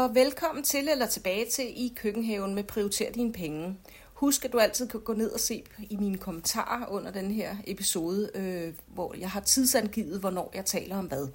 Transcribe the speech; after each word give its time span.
Og 0.00 0.14
velkommen 0.14 0.64
til 0.64 0.88
eller 0.88 1.06
tilbage 1.06 1.46
til 1.46 1.64
i 1.64 1.92
køkkenhaven 1.96 2.54
med 2.54 2.64
Prioriter 2.64 3.12
dine 3.12 3.32
penge. 3.32 3.76
Husk, 4.14 4.44
at 4.44 4.52
du 4.52 4.58
altid 4.58 4.88
kan 4.88 5.00
gå 5.00 5.12
ned 5.12 5.30
og 5.30 5.40
se 5.40 5.64
i 5.90 5.96
mine 5.96 6.18
kommentarer 6.18 6.86
under 6.86 7.10
den 7.10 7.30
her 7.30 7.56
episode, 7.66 8.30
øh, 8.34 8.74
hvor 8.86 9.14
jeg 9.18 9.30
har 9.30 9.40
tidsangivet, 9.40 10.20
hvornår 10.20 10.50
jeg 10.54 10.64
taler 10.64 10.98
om 10.98 11.04
hvad. 11.04 11.28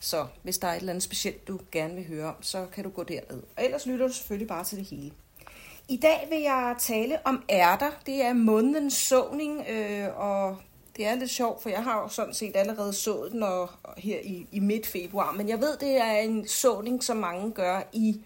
Så 0.00 0.26
hvis 0.42 0.58
der 0.58 0.68
er 0.68 0.72
et 0.72 0.78
eller 0.78 0.92
andet 0.92 1.02
specielt, 1.02 1.48
du 1.48 1.60
gerne 1.72 1.94
vil 1.94 2.06
høre 2.06 2.26
om, 2.26 2.42
så 2.42 2.66
kan 2.72 2.84
du 2.84 2.90
gå 2.90 3.02
derned. 3.02 3.42
Og 3.56 3.64
ellers 3.64 3.86
lytter 3.86 4.06
du 4.06 4.12
selvfølgelig 4.12 4.48
bare 4.48 4.64
til 4.64 4.78
det 4.78 4.86
hele. 4.86 5.10
I 5.88 5.96
dag 5.96 6.26
vil 6.30 6.40
jeg 6.40 6.76
tale 6.78 7.26
om 7.26 7.42
ærter. 7.50 7.90
Det 8.06 8.24
er 8.24 8.32
månedens 8.32 8.94
såning, 8.94 9.64
øh, 9.68 10.08
og 10.16 10.56
det 11.00 11.08
er 11.08 11.14
lidt 11.14 11.30
sjovt, 11.30 11.62
for 11.62 11.70
jeg 11.70 11.84
har 11.84 12.02
jo 12.02 12.08
sådan 12.08 12.34
set 12.34 12.56
allerede 12.56 12.92
sået 12.92 13.32
den 13.32 13.42
og, 13.42 13.70
her 13.96 14.18
i, 14.24 14.46
i 14.52 14.60
midt 14.60 14.86
februar, 14.86 15.32
men 15.32 15.48
jeg 15.48 15.60
ved, 15.60 15.76
det 15.76 15.96
er 15.96 16.12
en 16.12 16.48
såning, 16.48 17.04
som 17.04 17.16
mange 17.16 17.52
gør 17.52 17.82
i 17.92 18.20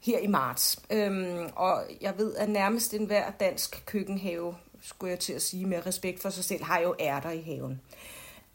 her 0.00 0.18
i 0.18 0.26
marts. 0.26 0.78
Øhm, 0.90 1.48
og 1.56 1.82
jeg 2.00 2.14
ved, 2.18 2.34
at 2.34 2.48
nærmest 2.48 2.94
enhver 2.94 3.30
dansk 3.30 3.82
køkkenhave, 3.86 4.56
skulle 4.82 5.10
jeg 5.10 5.18
til 5.18 5.32
at 5.32 5.42
sige 5.42 5.66
med 5.66 5.86
respekt 5.86 6.22
for 6.22 6.30
sig 6.30 6.44
selv, 6.44 6.64
har 6.64 6.80
jo 6.80 6.94
ærter 7.00 7.30
i 7.30 7.40
haven. 7.40 7.80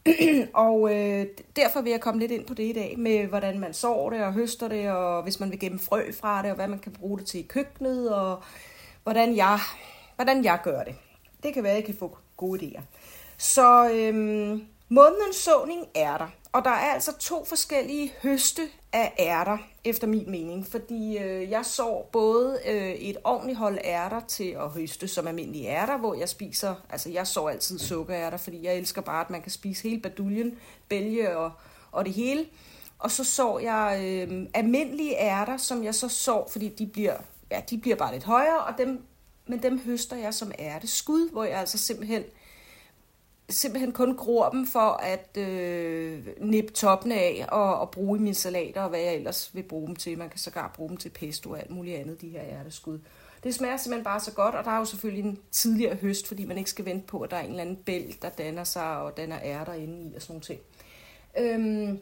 og 0.68 0.94
øh, 0.94 1.26
derfor 1.56 1.80
vil 1.80 1.90
jeg 1.90 2.00
komme 2.00 2.20
lidt 2.20 2.32
ind 2.32 2.46
på 2.46 2.54
det 2.54 2.64
i 2.64 2.72
dag, 2.72 2.98
med 2.98 3.26
hvordan 3.26 3.58
man 3.58 3.74
sår 3.74 4.10
det 4.10 4.24
og 4.24 4.32
høster 4.32 4.68
det, 4.68 4.90
og 4.90 5.22
hvis 5.22 5.40
man 5.40 5.50
vil 5.50 5.58
gemme 5.58 5.78
frø 5.78 6.12
fra 6.12 6.42
det, 6.42 6.50
og 6.50 6.56
hvad 6.56 6.68
man 6.68 6.78
kan 6.78 6.92
bruge 6.92 7.18
det 7.18 7.26
til 7.26 7.40
i 7.40 7.46
køkkenet, 7.48 8.14
og 8.14 8.42
hvordan 9.02 9.36
jeg, 9.36 9.58
hvordan 10.16 10.44
jeg 10.44 10.60
gør 10.62 10.82
det. 10.82 10.94
Det 11.42 11.54
kan 11.54 11.62
være, 11.62 11.72
at 11.72 11.76
jeg 11.76 11.84
kan 11.84 11.94
få 11.94 12.18
gode 12.36 12.60
idéer. 12.66 12.82
Så 13.42 13.90
øhm, 13.90 14.66
månedens 14.88 15.36
såning 15.36 15.86
er 15.94 16.18
der. 16.18 16.28
Og 16.52 16.64
der 16.64 16.70
er 16.70 16.92
altså 16.92 17.18
to 17.18 17.44
forskellige 17.44 18.12
høste 18.22 18.62
af 18.92 19.14
ærter, 19.18 19.58
efter 19.84 20.06
min 20.06 20.30
mening. 20.30 20.66
Fordi 20.66 21.18
øh, 21.18 21.50
jeg 21.50 21.64
så 21.64 22.02
både 22.12 22.58
øh, 22.66 22.90
et 22.90 23.16
ordentligt 23.24 23.58
hold 23.58 23.78
ærter 23.84 24.20
til 24.20 24.44
at 24.44 24.68
høste 24.70 25.08
som 25.08 25.26
almindelige 25.26 25.68
ærter, 25.68 25.96
hvor 25.96 26.14
jeg 26.14 26.28
spiser, 26.28 26.74
altså 26.90 27.10
jeg 27.10 27.26
så 27.26 27.46
altid 27.46 27.78
sukkerærter, 27.78 28.38
fordi 28.38 28.64
jeg 28.64 28.76
elsker 28.76 29.02
bare, 29.02 29.24
at 29.24 29.30
man 29.30 29.42
kan 29.42 29.50
spise 29.50 29.82
hele 29.82 30.00
baduljen, 30.00 30.58
bælge 30.88 31.36
og, 31.36 31.52
og 31.92 32.04
det 32.04 32.12
hele. 32.12 32.46
Og 32.98 33.10
så 33.10 33.24
så 33.24 33.58
jeg 33.58 34.00
øh, 34.04 34.46
almindelige 34.54 35.16
ærter, 35.16 35.56
som 35.56 35.84
jeg 35.84 35.94
så 35.94 36.08
så, 36.08 36.44
fordi 36.50 36.68
de 36.68 36.86
bliver, 36.86 37.16
ja, 37.50 37.60
de 37.70 37.78
bliver 37.78 37.96
bare 37.96 38.12
lidt 38.12 38.24
højere, 38.24 38.58
og 38.58 38.74
dem, 38.78 39.04
men 39.46 39.62
dem 39.62 39.80
høster 39.84 40.16
jeg 40.16 40.34
som 40.34 40.52
ærteskud, 40.58 41.30
hvor 41.30 41.44
jeg 41.44 41.58
altså 41.58 41.78
simpelthen 41.78 42.22
simpelthen 43.48 43.92
kun 43.92 44.16
gror 44.16 44.48
dem 44.48 44.66
for 44.66 44.90
at 45.02 45.36
øh, 45.36 46.26
nippe 46.40 46.72
toppen 46.72 47.12
af 47.12 47.46
og, 47.48 47.80
og 47.80 47.90
bruge 47.90 48.18
i 48.18 48.22
mine 48.22 48.34
salater 48.34 48.82
og 48.82 48.88
hvad 48.88 49.00
jeg 49.00 49.14
ellers 49.14 49.50
vil 49.54 49.62
bruge 49.62 49.86
dem 49.86 49.96
til. 49.96 50.18
Man 50.18 50.28
kan 50.28 50.38
sågar 50.38 50.72
bruge 50.74 50.88
dem 50.88 50.96
til 50.96 51.08
pesto 51.08 51.50
og 51.50 51.58
alt 51.58 51.70
muligt 51.70 51.96
andet, 51.96 52.20
de 52.20 52.28
her 52.28 52.42
ærteskud. 52.42 52.98
Det 53.44 53.54
smager 53.54 53.76
simpelthen 53.76 54.04
bare 54.04 54.20
så 54.20 54.32
godt, 54.32 54.54
og 54.54 54.64
der 54.64 54.70
er 54.70 54.78
jo 54.78 54.84
selvfølgelig 54.84 55.24
en 55.24 55.38
tidligere 55.50 55.94
høst, 55.96 56.28
fordi 56.28 56.44
man 56.44 56.58
ikke 56.58 56.70
skal 56.70 56.84
vente 56.84 57.06
på, 57.06 57.20
at 57.20 57.30
der 57.30 57.36
er 57.36 57.40
en 57.40 57.50
eller 57.50 57.62
anden 57.62 57.76
bælt, 57.76 58.22
der 58.22 58.28
danner 58.28 58.64
sig 58.64 58.96
og 58.96 59.16
danner 59.16 59.38
ærter 59.42 59.72
inde 59.72 60.10
i 60.10 60.14
og 60.14 60.22
sådan 60.22 60.34
noget 60.34 60.44
ting. 60.44 60.60
Øhm, 61.38 61.98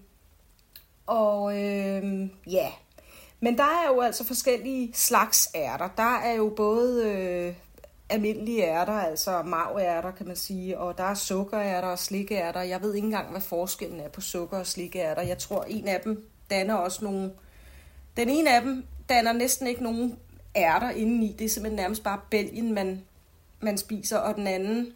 og 1.06 1.58
øhm, 1.58 2.30
ja, 2.46 2.72
men 3.40 3.58
der 3.58 3.64
er 3.64 3.88
jo 3.88 4.00
altså 4.00 4.24
forskellige 4.24 4.90
slags 4.94 5.50
ærter. 5.54 5.88
Der 5.96 6.16
er 6.16 6.32
jo 6.32 6.52
både 6.56 7.10
øh, 7.10 7.54
almindelige 8.10 8.64
ærter, 8.64 8.92
altså 8.92 9.42
marværter 9.42 10.10
kan 10.10 10.26
man 10.26 10.36
sige, 10.36 10.78
og 10.78 10.98
der 10.98 11.04
er 11.04 11.14
sukkerærter 11.14 11.88
og 11.88 11.98
slikærter. 11.98 12.60
Jeg 12.60 12.82
ved 12.82 12.94
ikke 12.94 13.06
engang, 13.06 13.30
hvad 13.30 13.40
forskellen 13.40 14.00
er 14.00 14.08
på 14.08 14.20
sukker 14.20 14.58
og 14.58 14.66
slikærter. 14.66 15.22
Jeg 15.22 15.38
tror, 15.38 15.64
en 15.64 15.88
af 15.88 16.00
dem 16.00 16.28
danner 16.50 16.74
også 16.74 17.04
nogle... 17.04 17.32
Den 18.16 18.28
ene 18.28 18.54
af 18.56 18.62
dem 18.62 18.84
danner 19.08 19.32
næsten 19.32 19.66
ikke 19.66 19.82
nogen 19.82 20.18
ærter 20.56 20.90
indeni. 20.90 21.34
Det 21.38 21.44
er 21.44 21.48
simpelthen 21.48 21.76
nærmest 21.76 22.02
bare 22.02 22.20
bælgen, 22.30 22.74
man, 22.74 23.04
man 23.60 23.78
spiser, 23.78 24.18
og 24.18 24.34
den 24.34 24.46
anden, 24.46 24.92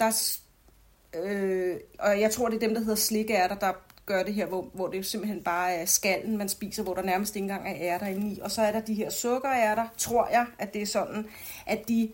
der... 0.00 0.38
Øh, 1.14 1.76
og 1.98 2.20
jeg 2.20 2.30
tror, 2.30 2.48
det 2.48 2.56
er 2.56 2.66
dem, 2.66 2.74
der 2.74 2.80
hedder 2.80 2.94
slikærter, 2.94 3.54
der 3.54 3.72
gør 4.06 4.22
det 4.22 4.34
her, 4.34 4.46
hvor, 4.46 4.66
hvor 4.72 4.88
det 4.88 5.06
simpelthen 5.06 5.42
bare 5.42 5.72
er 5.72 5.84
skallen, 5.86 6.36
man 6.36 6.48
spiser, 6.48 6.82
hvor 6.82 6.94
der 6.94 7.02
nærmest 7.02 7.36
ikke 7.36 7.44
engang 7.44 7.68
er 7.68 7.74
ærter 7.76 8.06
indeni. 8.06 8.38
Og 8.42 8.50
så 8.50 8.62
er 8.62 8.72
der 8.72 8.80
de 8.80 8.94
her 8.94 9.10
sukkerærter, 9.10 9.88
tror 9.98 10.28
jeg, 10.28 10.46
at 10.58 10.74
det 10.74 10.82
er 10.82 10.86
sådan, 10.86 11.26
at 11.66 11.88
de 11.88 12.12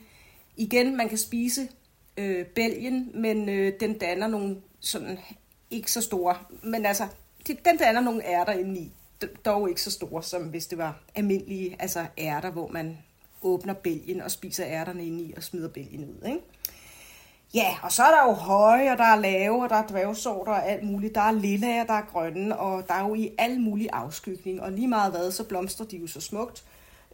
Igen, 0.56 0.96
man 0.96 1.08
kan 1.08 1.18
spise 1.18 1.68
øh, 2.16 2.46
bælgen, 2.46 3.10
men 3.14 3.48
øh, 3.48 3.72
den 3.80 3.98
danner 3.98 4.26
nogle 4.26 4.56
sådan 4.80 5.18
ikke 5.70 5.92
så 5.92 6.00
store, 6.00 6.36
men 6.62 6.86
altså, 6.86 7.06
den 7.64 7.76
danner 7.76 8.00
nogle 8.00 8.26
ærter 8.26 8.52
indeni, 8.52 8.92
dog 9.44 9.68
ikke 9.68 9.82
så 9.82 9.90
store, 9.90 10.22
som 10.22 10.42
hvis 10.42 10.66
det 10.66 10.78
var 10.78 11.02
almindelige 11.14 11.76
altså 11.78 12.06
ærter, 12.18 12.50
hvor 12.50 12.68
man 12.68 12.98
åbner 13.42 13.74
bælgen 13.74 14.20
og 14.20 14.30
spiser 14.30 14.64
ærterne 14.66 15.06
indeni 15.06 15.32
og 15.36 15.42
smider 15.42 15.68
bælgen 15.68 16.04
ud, 16.04 16.26
ikke? 16.26 16.40
Ja, 17.54 17.76
og 17.82 17.92
så 17.92 18.02
er 18.02 18.10
der 18.10 18.24
jo 18.28 18.32
høje, 18.32 18.92
og 18.92 18.98
der 18.98 19.04
er 19.04 19.20
lave, 19.20 19.62
og 19.62 19.70
der 19.70 19.76
er 19.76 19.86
dværgsorter 19.86 20.52
og 20.52 20.68
alt 20.68 20.82
muligt. 20.82 21.14
Der 21.14 21.20
er 21.20 21.32
lilla, 21.32 21.80
og 21.80 21.88
der 21.88 21.94
er 21.94 22.02
grønne, 22.12 22.58
og 22.58 22.88
der 22.88 22.94
er 22.94 23.08
jo 23.08 23.14
i 23.14 23.30
alle 23.38 23.58
mulige 23.58 23.94
afskygning. 23.94 24.62
Og 24.62 24.72
lige 24.72 24.88
meget 24.88 25.12
hvad, 25.12 25.30
så 25.30 25.44
blomstrer 25.44 25.86
de 25.86 25.96
jo 25.96 26.06
så 26.06 26.20
smukt. 26.20 26.64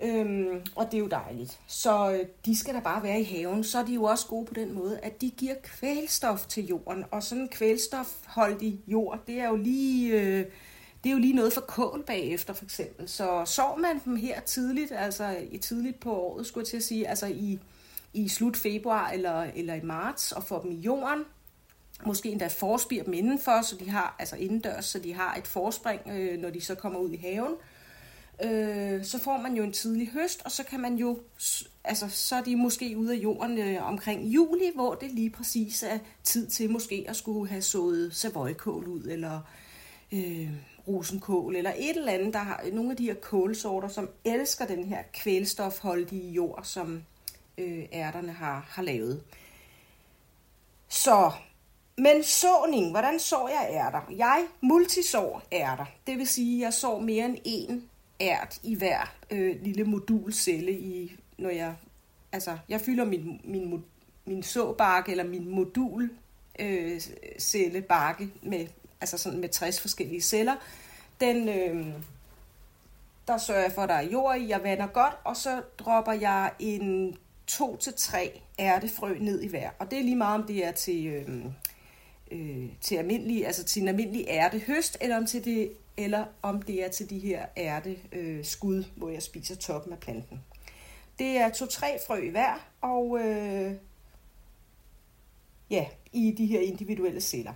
Øhm, 0.02 0.62
og 0.76 0.86
det 0.86 0.94
er 0.94 0.98
jo 0.98 1.06
dejligt. 1.06 1.60
Så 1.66 2.12
øh, 2.12 2.26
de 2.46 2.56
skal 2.56 2.74
da 2.74 2.80
bare 2.80 3.02
være 3.02 3.20
i 3.20 3.24
haven. 3.24 3.64
Så 3.64 3.78
er 3.78 3.84
de 3.84 3.94
jo 3.94 4.04
også 4.04 4.26
gode 4.26 4.46
på 4.46 4.54
den 4.54 4.72
måde, 4.72 4.98
at 5.02 5.20
de 5.20 5.30
giver 5.30 5.54
kvælstof 5.62 6.46
til 6.46 6.66
jorden. 6.66 7.04
Og 7.10 7.22
sådan 7.22 7.42
en 7.42 7.48
kvælstofholdig 7.48 8.80
jord, 8.86 9.18
det 9.26 9.40
er 9.40 9.48
jo 9.48 9.56
lige... 9.56 10.20
Øh, 10.20 10.46
det 11.04 11.10
er 11.10 11.14
jo 11.14 11.18
lige 11.18 11.32
noget 11.32 11.52
for 11.52 11.60
kål 11.60 12.04
bagefter, 12.06 12.52
for 12.52 12.64
eksempel. 12.64 13.08
Så 13.08 13.44
sår 13.44 13.76
man 13.76 14.00
dem 14.04 14.16
her 14.16 14.40
tidligt, 14.40 14.92
altså 14.92 15.36
i 15.50 15.58
tidligt 15.58 16.00
på 16.00 16.16
året, 16.16 16.46
skulle 16.46 16.62
jeg 16.62 16.68
til 16.68 16.76
at 16.76 16.82
sige, 16.82 17.08
altså 17.08 17.26
i, 17.26 17.58
i 18.12 18.28
slut 18.28 18.56
februar 18.56 19.10
eller, 19.10 19.46
eller 19.54 19.74
i 19.74 19.80
marts, 19.82 20.32
og 20.32 20.44
får 20.44 20.60
dem 20.60 20.70
i 20.70 20.74
jorden, 20.74 21.24
måske 22.06 22.28
endda 22.28 22.46
forspir 22.46 23.02
dem 23.02 23.12
indenfor, 23.12 23.62
så 23.62 23.76
de 23.76 23.90
har, 23.90 24.16
altså 24.18 24.36
indendørs, 24.36 24.84
så 24.84 24.98
de 24.98 25.14
har 25.14 25.34
et 25.34 25.46
forspring, 25.46 26.00
øh, 26.10 26.38
når 26.38 26.50
de 26.50 26.60
så 26.60 26.74
kommer 26.74 26.98
ud 26.98 27.10
i 27.10 27.16
haven. 27.16 27.52
Øh, 27.52 27.77
øh, 28.44 29.04
så 29.04 29.18
får 29.18 29.38
man 29.38 29.54
jo 29.54 29.62
en 29.62 29.72
tidlig 29.72 30.08
høst, 30.08 30.42
og 30.44 30.50
så 30.50 30.64
kan 30.64 30.80
man 30.80 30.94
jo, 30.94 31.18
altså 31.84 32.08
så 32.08 32.36
er 32.36 32.42
de 32.42 32.56
måske 32.56 32.94
ude 32.96 33.12
af 33.12 33.16
jorden 33.16 33.58
øh, 33.58 33.86
omkring 33.86 34.24
juli, 34.26 34.70
hvor 34.74 34.94
det 34.94 35.10
lige 35.10 35.30
præcis 35.30 35.82
er 35.82 35.98
tid 36.24 36.46
til 36.46 36.70
måske 36.70 37.04
at 37.08 37.16
skulle 37.16 37.48
have 37.48 37.62
sået 37.62 38.14
savoykål 38.14 38.84
ud, 38.84 39.04
eller 39.04 39.40
øh, 40.12 40.50
rosenkål, 40.88 41.56
eller 41.56 41.72
et 41.76 41.96
eller 41.96 42.12
andet. 42.12 42.34
Der 42.34 42.38
har 42.38 42.64
nogle 42.72 42.90
af 42.90 42.96
de 42.96 43.04
her 43.04 43.14
kålsorter, 43.14 43.88
som 43.88 44.08
elsker 44.24 44.66
den 44.66 44.84
her 44.84 45.02
kvælstofholdige 45.12 46.32
jord, 46.32 46.60
som 46.64 47.02
øh, 47.58 47.84
ærterne 47.92 48.32
har, 48.32 48.66
har 48.70 48.82
lavet. 48.82 49.22
Så 50.88 51.32
men 51.98 52.24
såning, 52.24 52.90
hvordan 52.90 53.18
så 53.18 53.48
jeg 53.48 53.68
ærter? 53.70 54.00
Jeg 54.16 54.46
multisår 54.60 55.42
ærter. 55.52 55.84
Det 56.06 56.18
vil 56.18 56.26
sige, 56.26 56.56
at 56.56 56.64
jeg 56.64 56.74
sår 56.74 57.00
mere 57.00 57.24
end 57.24 57.38
én 57.46 57.80
ært 58.20 58.60
i 58.62 58.74
hver 58.74 59.14
øh, 59.30 59.62
lille 59.62 59.84
modulcelle, 59.84 60.72
i, 60.72 61.16
når 61.38 61.50
jeg, 61.50 61.74
altså, 62.32 62.58
jeg 62.68 62.80
fylder 62.80 63.04
min, 63.04 63.40
min, 63.44 63.84
min 64.24 64.42
såbakke 64.42 65.10
eller 65.10 65.24
min 65.24 65.48
modul 65.48 66.10
øh, 66.58 67.00
cellebakke 67.38 68.30
med, 68.42 68.66
altså 69.00 69.18
sådan 69.18 69.40
med 69.40 69.48
60 69.48 69.80
forskellige 69.80 70.20
celler. 70.20 70.54
Den, 71.20 71.48
øh, 71.48 71.86
der 73.28 73.38
sørger 73.38 73.62
jeg 73.62 73.72
for, 73.72 73.82
at 73.82 73.88
der 73.88 73.94
er 73.94 74.08
jord 74.08 74.36
i, 74.36 74.48
jeg 74.48 74.62
vander 74.62 74.86
godt, 74.86 75.14
og 75.24 75.36
så 75.36 75.62
dropper 75.78 76.12
jeg 76.12 76.52
en 76.58 77.16
2-3 77.50 78.18
ærtefrø 78.58 79.18
ned 79.18 79.40
i 79.42 79.48
hver. 79.48 79.70
Og 79.78 79.90
det 79.90 79.98
er 79.98 80.02
lige 80.02 80.16
meget, 80.16 80.40
om 80.40 80.46
det 80.46 80.64
er 80.64 80.72
til, 80.72 81.06
øh, 81.06 81.44
øh, 82.30 82.68
til, 82.80 82.96
almindelig, 82.96 83.46
altså 83.46 83.64
til 83.64 83.82
en 83.82 83.88
almindelig 83.88 84.26
ærtehøst, 84.28 84.98
eller 85.00 85.16
om 85.16 85.26
til 85.26 85.44
det 85.44 85.72
eller 85.96 86.24
om 86.42 86.62
det 86.62 86.84
er 86.84 86.88
til 86.88 87.10
de 87.10 87.18
her 87.18 87.46
ærte 87.56 87.96
øh, 88.12 88.44
skud, 88.44 88.84
hvor 88.96 89.08
jeg 89.08 89.22
spiser 89.22 89.56
toppen 89.56 89.92
af 89.92 89.98
planten. 89.98 90.40
Det 91.18 91.36
er 91.36 91.48
to-tre 91.48 91.98
frø 92.06 92.16
i 92.16 92.28
hver, 92.28 92.68
og 92.80 93.18
øh, 93.20 93.72
ja, 95.70 95.86
i 96.12 96.34
de 96.38 96.46
her 96.46 96.60
individuelle 96.60 97.20
celler. 97.20 97.52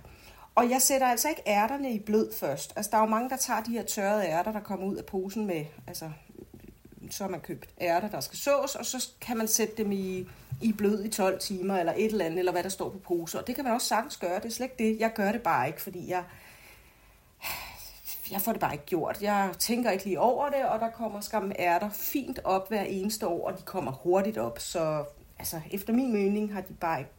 Og 0.55 0.69
jeg 0.69 0.81
sætter 0.81 1.07
altså 1.07 1.29
ikke 1.29 1.41
ærterne 1.47 1.93
i 1.93 1.99
blød 1.99 2.33
først. 2.33 2.73
Altså, 2.75 2.91
der 2.91 2.97
er 2.97 3.01
jo 3.01 3.07
mange, 3.07 3.29
der 3.29 3.37
tager 3.37 3.63
de 3.63 3.71
her 3.71 3.83
tørrede 3.83 4.25
ærter, 4.25 4.51
der 4.51 4.59
kommer 4.59 4.87
ud 4.87 4.95
af 4.95 5.05
posen 5.05 5.45
med, 5.45 5.65
altså, 5.87 6.11
så 7.13 7.23
har 7.23 7.31
man 7.31 7.39
købt 7.39 7.69
ærter, 7.81 8.09
der 8.09 8.19
skal 8.19 8.37
sås, 8.37 8.75
og 8.75 8.85
så 8.85 9.09
kan 9.21 9.37
man 9.37 9.47
sætte 9.47 9.77
dem 9.77 9.91
i, 9.91 10.27
i 10.61 10.73
blød 10.73 11.03
i 11.03 11.09
12 11.09 11.39
timer, 11.39 11.77
eller 11.77 11.93
et 11.97 12.05
eller 12.05 12.25
andet, 12.25 12.39
eller 12.39 12.51
hvad 12.51 12.63
der 12.63 12.69
står 12.69 12.89
på 12.89 12.99
poser. 12.99 13.39
Og 13.39 13.47
det 13.47 13.55
kan 13.55 13.63
man 13.63 13.73
også 13.73 13.87
sagtens 13.87 14.17
gøre, 14.17 14.35
det 14.35 14.45
er 14.45 14.49
slet 14.49 14.69
ikke 14.79 14.83
det. 14.83 14.99
Jeg 14.99 15.13
gør 15.13 15.31
det 15.31 15.41
bare 15.41 15.67
ikke, 15.67 15.81
fordi 15.81 16.09
jeg, 16.09 16.23
jeg 18.31 18.41
får 18.41 18.51
det 18.51 18.61
bare 18.61 18.73
ikke 18.73 18.85
gjort. 18.85 19.21
Jeg 19.21 19.51
tænker 19.59 19.91
ikke 19.91 20.05
lige 20.05 20.19
over 20.19 20.49
det, 20.49 20.65
og 20.65 20.79
der 20.79 20.89
kommer 20.89 21.21
skam 21.21 21.51
ærter 21.59 21.89
fint 21.89 22.39
op 22.43 22.69
hver 22.69 22.83
eneste 22.83 23.27
år, 23.27 23.47
og 23.47 23.57
de 23.57 23.63
kommer 23.63 23.91
hurtigt 23.91 24.37
op. 24.37 24.59
Så 24.59 25.05
altså, 25.39 25.61
efter 25.71 25.93
min 25.93 26.13
mening 26.13 26.53
har 26.53 26.61
de 26.61 26.73
bare 26.73 26.99
ikke 26.99 27.11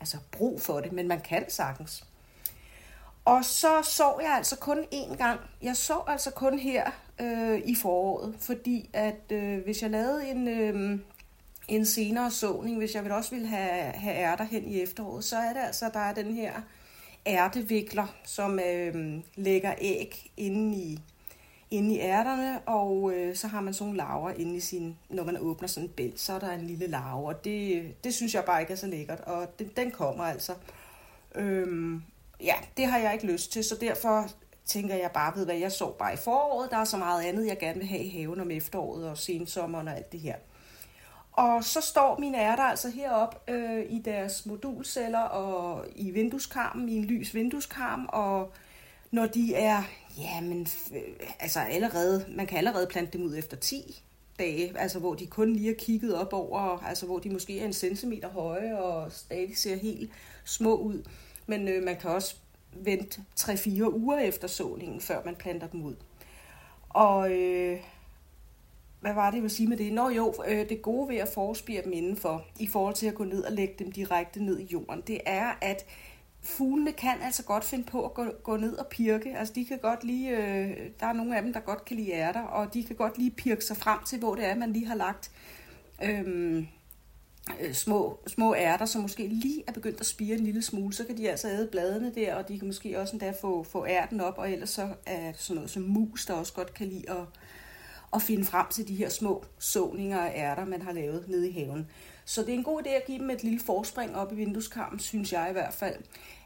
altså, 0.00 0.16
brug 0.32 0.62
for 0.62 0.80
det, 0.80 0.92
men 0.92 1.08
man 1.08 1.20
kan 1.20 1.50
sagtens. 1.50 2.04
Og 3.24 3.44
så 3.44 3.82
så 3.82 4.14
jeg 4.20 4.34
altså 4.36 4.56
kun 4.56 4.78
én 4.94 5.16
gang. 5.16 5.40
Jeg 5.62 5.76
så 5.76 6.02
altså 6.06 6.30
kun 6.30 6.58
her 6.58 6.90
øh, 7.20 7.60
i 7.64 7.74
foråret, 7.74 8.34
fordi 8.38 8.90
at 8.92 9.32
øh, 9.32 9.64
hvis 9.64 9.82
jeg 9.82 9.90
lavede 9.90 10.28
en, 10.28 10.48
øh, 10.48 10.98
en 11.68 11.86
senere 11.86 12.30
såning, 12.30 12.78
hvis 12.78 12.94
jeg 12.94 13.12
også 13.12 13.30
ville 13.30 13.46
have, 13.46 13.92
have 13.92 14.16
ærter 14.16 14.44
hen 14.44 14.68
i 14.68 14.80
efteråret, 14.80 15.24
så 15.24 15.36
er 15.36 15.52
det 15.52 15.60
altså, 15.60 15.90
der 15.94 16.00
er 16.00 16.14
den 16.14 16.34
her 16.34 16.52
ærtevikler, 17.26 18.06
som 18.24 18.60
øh, 18.60 19.20
lægger 19.36 19.74
æg 19.78 20.30
inde 20.36 20.76
i, 20.76 21.00
inde 21.70 21.94
i 21.94 21.98
ærterne, 21.98 22.60
og 22.66 23.12
øh, 23.14 23.36
så 23.36 23.46
har 23.46 23.60
man 23.60 23.74
sådan 23.74 23.94
nogle 23.94 23.96
laver 23.96 24.30
inde 24.30 24.56
i 24.56 24.60
sin, 24.60 24.96
når 25.08 25.24
man 25.24 25.38
åbner 25.40 25.68
sådan 25.68 25.88
en 25.88 25.92
bæl, 25.92 26.12
så 26.16 26.32
er 26.32 26.38
der 26.38 26.52
en 26.52 26.66
lille 26.66 26.86
larve, 26.86 27.26
og 27.26 27.44
det, 27.44 28.04
det 28.04 28.14
synes 28.14 28.34
jeg 28.34 28.44
bare 28.44 28.60
ikke 28.60 28.72
er 28.72 28.76
så 28.76 28.86
lækkert, 28.86 29.20
og 29.20 29.58
den, 29.58 29.70
den 29.76 29.90
kommer 29.90 30.24
altså. 30.24 30.54
Øhm, 31.34 32.02
ja, 32.40 32.54
det 32.76 32.86
har 32.86 32.98
jeg 32.98 33.12
ikke 33.12 33.26
lyst 33.26 33.52
til, 33.52 33.64
så 33.64 33.76
derfor 33.80 34.28
tænker 34.68 34.94
jeg 34.94 35.10
bare 35.14 35.36
ved, 35.36 35.44
hvad 35.44 35.56
jeg 35.56 35.72
så 35.72 35.92
bare 35.98 36.14
i 36.14 36.16
foråret. 36.16 36.70
Der 36.70 36.76
er 36.76 36.84
så 36.84 36.96
meget 36.96 37.24
andet, 37.24 37.46
jeg 37.46 37.58
gerne 37.58 37.78
vil 37.78 37.88
have 37.88 38.02
i 38.02 38.08
haven 38.08 38.40
om 38.40 38.50
efteråret 38.50 39.08
og 39.08 39.18
sensommeren 39.18 39.88
og 39.88 39.96
alt 39.96 40.12
det 40.12 40.20
her. 40.20 40.36
Og 41.32 41.64
så 41.64 41.80
står 41.80 42.18
mine 42.18 42.38
ærter 42.38 42.62
altså 42.62 42.90
herop 42.90 43.44
øh, 43.48 43.84
i 43.88 44.02
deres 44.04 44.46
modulceller 44.46 45.20
og 45.20 45.86
i 45.96 46.10
vindueskarmen, 46.10 46.88
i 46.88 46.96
en 46.96 47.04
lys 47.04 47.34
vindueskarm, 47.34 48.08
og 48.08 48.52
når 49.10 49.26
de 49.26 49.54
er, 49.54 49.82
ja, 50.18 50.40
men 50.40 50.68
altså 51.40 51.60
allerede, 51.60 52.24
man 52.28 52.46
kan 52.46 52.58
allerede 52.58 52.86
plante 52.86 53.18
dem 53.18 53.26
ud 53.26 53.36
efter 53.36 53.56
10 53.56 54.02
dage, 54.38 54.78
altså 54.78 54.98
hvor 54.98 55.14
de 55.14 55.26
kun 55.26 55.52
lige 55.52 55.70
er 55.70 55.74
kigget 55.78 56.14
op 56.14 56.32
over, 56.32 56.84
altså 56.86 57.06
hvor 57.06 57.18
de 57.18 57.30
måske 57.30 57.60
er 57.60 57.64
en 57.64 57.72
centimeter 57.72 58.28
høje 58.28 58.78
og 58.78 59.12
stadig 59.12 59.58
ser 59.58 59.76
helt 59.76 60.10
små 60.44 60.76
ud. 60.76 61.02
Men 61.46 61.68
øh, 61.68 61.82
man 61.82 61.96
kan 61.96 62.10
også 62.10 62.36
vente 62.72 63.22
3-4 63.40 63.82
uger 63.82 64.18
efter 64.18 64.48
såningen, 64.48 65.00
før 65.00 65.24
man 65.24 65.36
planter 65.36 65.66
dem 65.66 65.82
ud. 65.82 65.94
Og 66.88 67.32
øh, 67.32 67.80
hvad 69.00 69.14
var 69.14 69.30
det, 69.30 69.36
jeg 69.36 69.42
ville 69.42 69.54
sige 69.54 69.68
med 69.68 69.76
det? 69.76 69.92
Nå 69.92 70.08
jo, 70.08 70.34
øh, 70.48 70.68
det 70.68 70.82
gode 70.82 71.08
ved 71.08 71.16
at 71.16 71.28
forespire 71.28 71.82
dem 71.84 71.92
indenfor, 71.92 72.44
i 72.58 72.66
forhold 72.66 72.94
til 72.94 73.06
at 73.06 73.14
gå 73.14 73.24
ned 73.24 73.42
og 73.42 73.52
lægge 73.52 73.74
dem 73.78 73.92
direkte 73.92 74.44
ned 74.44 74.58
i 74.58 74.64
jorden, 74.64 75.02
det 75.06 75.20
er, 75.26 75.52
at 75.60 75.86
fuglene 76.42 76.92
kan 76.92 77.20
altså 77.22 77.44
godt 77.44 77.64
finde 77.64 77.84
på 77.84 78.04
at 78.04 78.14
gå, 78.14 78.24
gå 78.42 78.56
ned 78.56 78.72
og 78.76 78.86
pirke. 78.86 79.36
Altså 79.36 79.54
de 79.54 79.64
kan 79.64 79.78
godt 79.78 80.04
lige, 80.04 80.36
øh, 80.36 80.76
der 81.00 81.06
er 81.06 81.12
nogle 81.12 81.36
af 81.36 81.42
dem, 81.42 81.52
der 81.52 81.60
godt 81.60 81.84
kan 81.84 81.96
lide 81.96 82.12
ærter, 82.12 82.42
og 82.42 82.74
de 82.74 82.84
kan 82.84 82.96
godt 82.96 83.18
lige 83.18 83.30
pirke 83.30 83.64
sig 83.64 83.76
frem 83.76 83.98
til, 84.06 84.18
hvor 84.18 84.34
det 84.34 84.44
er, 84.44 84.54
man 84.54 84.72
lige 84.72 84.86
har 84.86 84.94
lagt 84.94 85.30
øh, 86.02 86.64
øh, 87.60 87.74
små, 87.74 88.18
små 88.26 88.54
ærter, 88.54 88.86
som 88.86 89.02
måske 89.02 89.26
lige 89.26 89.64
er 89.66 89.72
begyndt 89.72 90.00
at 90.00 90.06
spire 90.06 90.36
en 90.36 90.44
lille 90.44 90.62
smule, 90.62 90.94
så 90.94 91.04
kan 91.04 91.16
de 91.16 91.30
altså 91.30 91.48
æde 91.48 91.68
bladene 91.70 92.12
der, 92.14 92.34
og 92.34 92.48
de 92.48 92.58
kan 92.58 92.66
måske 92.66 93.00
også 93.00 93.12
endda 93.12 93.32
få, 93.40 93.62
få 93.62 93.86
ærten 93.86 94.20
op, 94.20 94.38
og 94.38 94.50
ellers 94.50 94.70
så 94.70 94.88
er 95.06 95.32
sådan 95.36 95.54
noget 95.54 95.70
som 95.70 95.82
mus, 95.82 96.26
der 96.26 96.34
også 96.34 96.52
godt 96.52 96.74
kan 96.74 96.86
lide 96.86 97.10
at, 97.10 97.24
at 98.14 98.22
finde 98.22 98.44
frem 98.44 98.66
til 98.70 98.88
de 98.88 98.94
her 98.94 99.08
små 99.08 99.44
såninger 99.58 100.20
af 100.20 100.32
ærter, 100.36 100.64
man 100.64 100.82
har 100.82 100.92
lavet 100.92 101.24
nede 101.28 101.48
i 101.48 101.52
haven. 101.52 101.86
Så 102.24 102.42
det 102.42 102.48
er 102.48 102.58
en 102.58 102.64
god 102.64 102.82
idé 102.86 102.88
at 102.88 103.06
give 103.06 103.18
dem 103.18 103.30
et 103.30 103.42
lille 103.42 103.60
forspring 103.60 104.16
op 104.16 104.32
i 104.32 104.36
vindueskarmen, 104.36 104.98
synes 104.98 105.32
jeg 105.32 105.46
i 105.50 105.52
hvert 105.52 105.74
fald. 105.74 105.96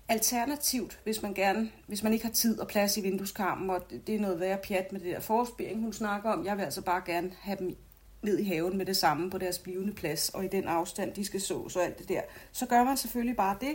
Alternativt, 0.09 1.01
hvis 1.05 1.23
man 1.23 1.35
gerne, 1.35 1.71
hvis 1.87 2.03
man 2.03 2.13
ikke 2.13 2.25
har 2.25 2.33
tid 2.33 2.61
og 2.61 2.69
plads 2.69 2.97
i 2.97 3.01
vindueskarmen, 3.01 3.71
og 3.71 3.91
det 4.07 4.15
er 4.15 4.21
noget 4.21 4.41
værre 4.41 4.59
pjat 4.69 4.93
med 4.93 5.01
det 5.01 5.15
der 5.15 5.21
forspiring, 5.21 5.81
hun 5.81 5.93
snakker 5.93 6.31
om, 6.31 6.45
jeg 6.45 6.57
vil 6.57 6.63
altså 6.63 6.83
bare 6.83 7.03
gerne 7.07 7.33
have 7.41 7.59
dem 7.59 7.77
ned 8.23 8.39
i 8.39 8.45
haven 8.45 8.79
med 8.79 8.87
det 8.87 8.97
samme 8.97 9.31
på 9.31 9.39
deres 9.39 9.59
blivende 9.59 9.93
plads, 9.93 10.29
og 10.29 10.45
i 10.45 10.49
den 10.49 10.65
afstand, 10.65 11.15
de 11.15 11.25
skal 11.25 11.41
så, 11.41 11.69
så 11.69 11.81
alt 11.81 11.99
det 11.99 12.09
der. 12.09 12.21
Så 12.53 12.67
gør 12.67 12.85
man 12.85 12.97
selvfølgelig 12.97 13.37
bare 13.37 13.57
det, 13.61 13.75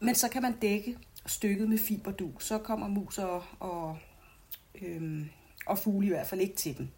men 0.00 0.14
så 0.14 0.28
kan 0.28 0.42
man 0.42 0.52
dække 0.62 0.98
stykket 1.26 1.68
med 1.68 1.78
fiberdu. 1.78 2.30
Så 2.38 2.58
kommer 2.58 2.88
mus 2.88 3.18
og, 3.18 3.42
og, 3.60 3.98
øhm, 4.82 5.28
og 5.66 5.78
fugle 5.78 6.06
i 6.06 6.10
hvert 6.10 6.26
fald 6.26 6.40
ikke 6.40 6.56
til 6.56 6.78
dem. 6.78 6.88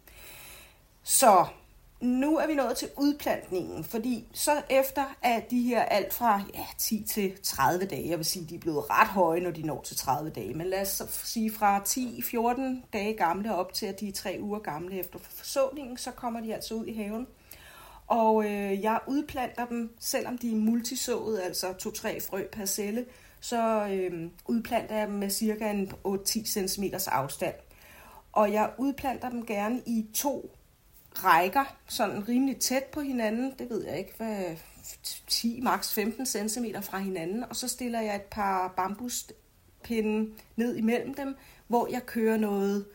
Så 1.03 1.45
nu 2.01 2.37
er 2.37 2.47
vi 2.47 2.53
nået 2.55 2.77
til 2.77 2.89
udplantningen, 2.97 3.83
fordi 3.83 4.27
så 4.33 4.61
efter 4.69 5.03
at 5.21 5.51
de 5.51 5.61
her 5.61 5.81
alt 5.81 6.13
fra 6.13 6.41
ja, 6.53 6.65
10 6.77 7.03
til 7.03 7.33
30 7.43 7.85
dage, 7.85 8.09
jeg 8.09 8.17
vil 8.17 8.25
sige, 8.25 8.45
de 8.49 8.55
er 8.55 8.59
blevet 8.59 8.89
ret 8.89 9.07
høje, 9.07 9.39
når 9.39 9.51
de 9.51 9.61
når 9.61 9.81
til 9.81 9.97
30 9.97 10.29
dage, 10.29 10.53
men 10.53 10.67
lad 10.67 10.81
os 10.81 11.01
sige 11.23 11.51
fra 11.51 11.79
10-14 11.79 12.89
dage 12.93 13.13
gamle 13.13 13.55
op 13.55 13.73
til 13.73 13.85
at 13.85 13.99
de 13.99 14.07
er 14.07 14.11
3 14.11 14.37
uger 14.41 14.59
gamle 14.59 14.99
efter 14.99 15.19
forsåningen, 15.19 15.97
så 15.97 16.11
kommer 16.11 16.39
de 16.39 16.53
altså 16.53 16.73
ud 16.73 16.85
i 16.85 16.93
haven. 16.93 17.27
Og 18.07 18.45
øh, 18.45 18.81
jeg 18.81 18.99
udplanter 19.07 19.65
dem, 19.65 19.95
selvom 19.99 20.37
de 20.37 20.51
er 20.51 20.55
multisået, 20.55 21.41
altså 21.43 21.67
2-3 21.67 22.29
frø 22.29 22.43
per 22.51 22.65
celle, 22.65 23.05
så 23.39 23.87
øh, 23.87 24.29
udplanter 24.47 24.95
jeg 24.95 25.07
dem 25.07 25.15
med 25.15 25.29
cirka 25.29 25.71
en 25.71 25.91
8-10 26.07 26.45
cm 26.45 26.83
afstand. 27.07 27.55
Og 28.31 28.53
jeg 28.53 28.71
udplanter 28.77 29.29
dem 29.29 29.45
gerne 29.45 29.81
i 29.85 30.05
to 30.13 30.54
rækker 31.23 31.75
sådan 31.87 32.27
rimelig 32.29 32.57
tæt 32.57 32.83
på 32.83 33.01
hinanden. 33.01 33.53
Det 33.59 33.69
ved 33.69 33.85
jeg 33.85 33.97
ikke, 33.97 34.13
hvad 34.17 34.55
10, 35.27 35.59
maks 35.63 35.93
15 35.93 36.25
cm 36.25 36.65
fra 36.81 36.97
hinanden. 36.97 37.43
Og 37.43 37.55
så 37.55 37.67
stiller 37.67 38.01
jeg 38.01 38.15
et 38.15 38.21
par 38.21 38.73
bambuspinde 38.77 40.31
ned 40.55 40.75
imellem 40.75 41.13
dem, 41.13 41.35
hvor 41.67 41.87
jeg 41.91 42.05
kører 42.05 42.37
noget, 42.37 42.85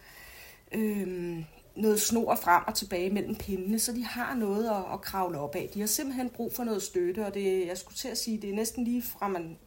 øhm, 0.73 1.45
noget 1.77 2.01
snor 2.01 2.35
frem 2.35 2.63
og 2.67 2.75
tilbage 2.75 3.11
mellem 3.11 3.35
pindene, 3.35 3.79
så 3.79 3.93
de 3.93 4.05
har 4.05 4.35
noget 4.35 4.71
at, 4.71 4.93
at 4.93 5.01
kravle 5.01 5.39
op 5.39 5.55
af. 5.55 5.71
De 5.75 5.81
har 5.81 5.87
simpelthen 5.87 6.31
brug 6.31 6.53
for 6.53 6.65
noget 6.65 6.83
støtte, 6.83 7.27
og 7.27 7.35
det, 7.35 7.67
jeg 7.67 7.79
skulle 7.79 7.97
til 7.97 8.09
at 8.09 8.19
sige, 8.19 8.39
det 8.39 8.51
er 8.51 8.55
næsten 8.55 8.85
lige 8.85 9.03
fra 9.03 9.29
man 9.29 9.59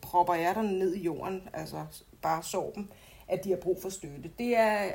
propper 0.00 0.34
ærterne 0.34 0.78
ned 0.78 0.94
i 0.94 1.02
jorden, 1.02 1.48
altså 1.52 1.84
bare 2.22 2.42
sår 2.42 2.72
dem, 2.74 2.88
at 3.28 3.44
de 3.44 3.50
har 3.50 3.56
brug 3.56 3.82
for 3.82 3.88
støtte. 3.88 4.30
Det 4.38 4.56
er 4.56 4.90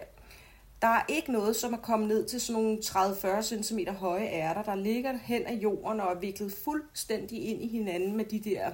der 0.81 0.88
er 0.88 1.06
ikke 1.07 1.31
noget, 1.31 1.56
som 1.56 1.74
er 1.74 1.77
kommet 1.77 2.07
ned 2.07 2.25
til 2.25 2.41
sådan 2.41 2.62
nogle 2.62 2.77
30-40 2.77 3.63
cm 3.63 3.79
høje 3.89 4.27
ærter, 4.27 4.63
der 4.63 4.75
ligger 4.75 5.18
hen 5.18 5.45
af 5.45 5.53
jorden 5.53 6.00
og 6.00 6.12
er 6.12 6.19
viklet 6.19 6.53
fuldstændig 6.63 7.45
ind 7.45 7.63
i 7.63 7.68
hinanden 7.68 8.18
med 8.18 8.25
de 8.25 8.39
der, 8.39 8.71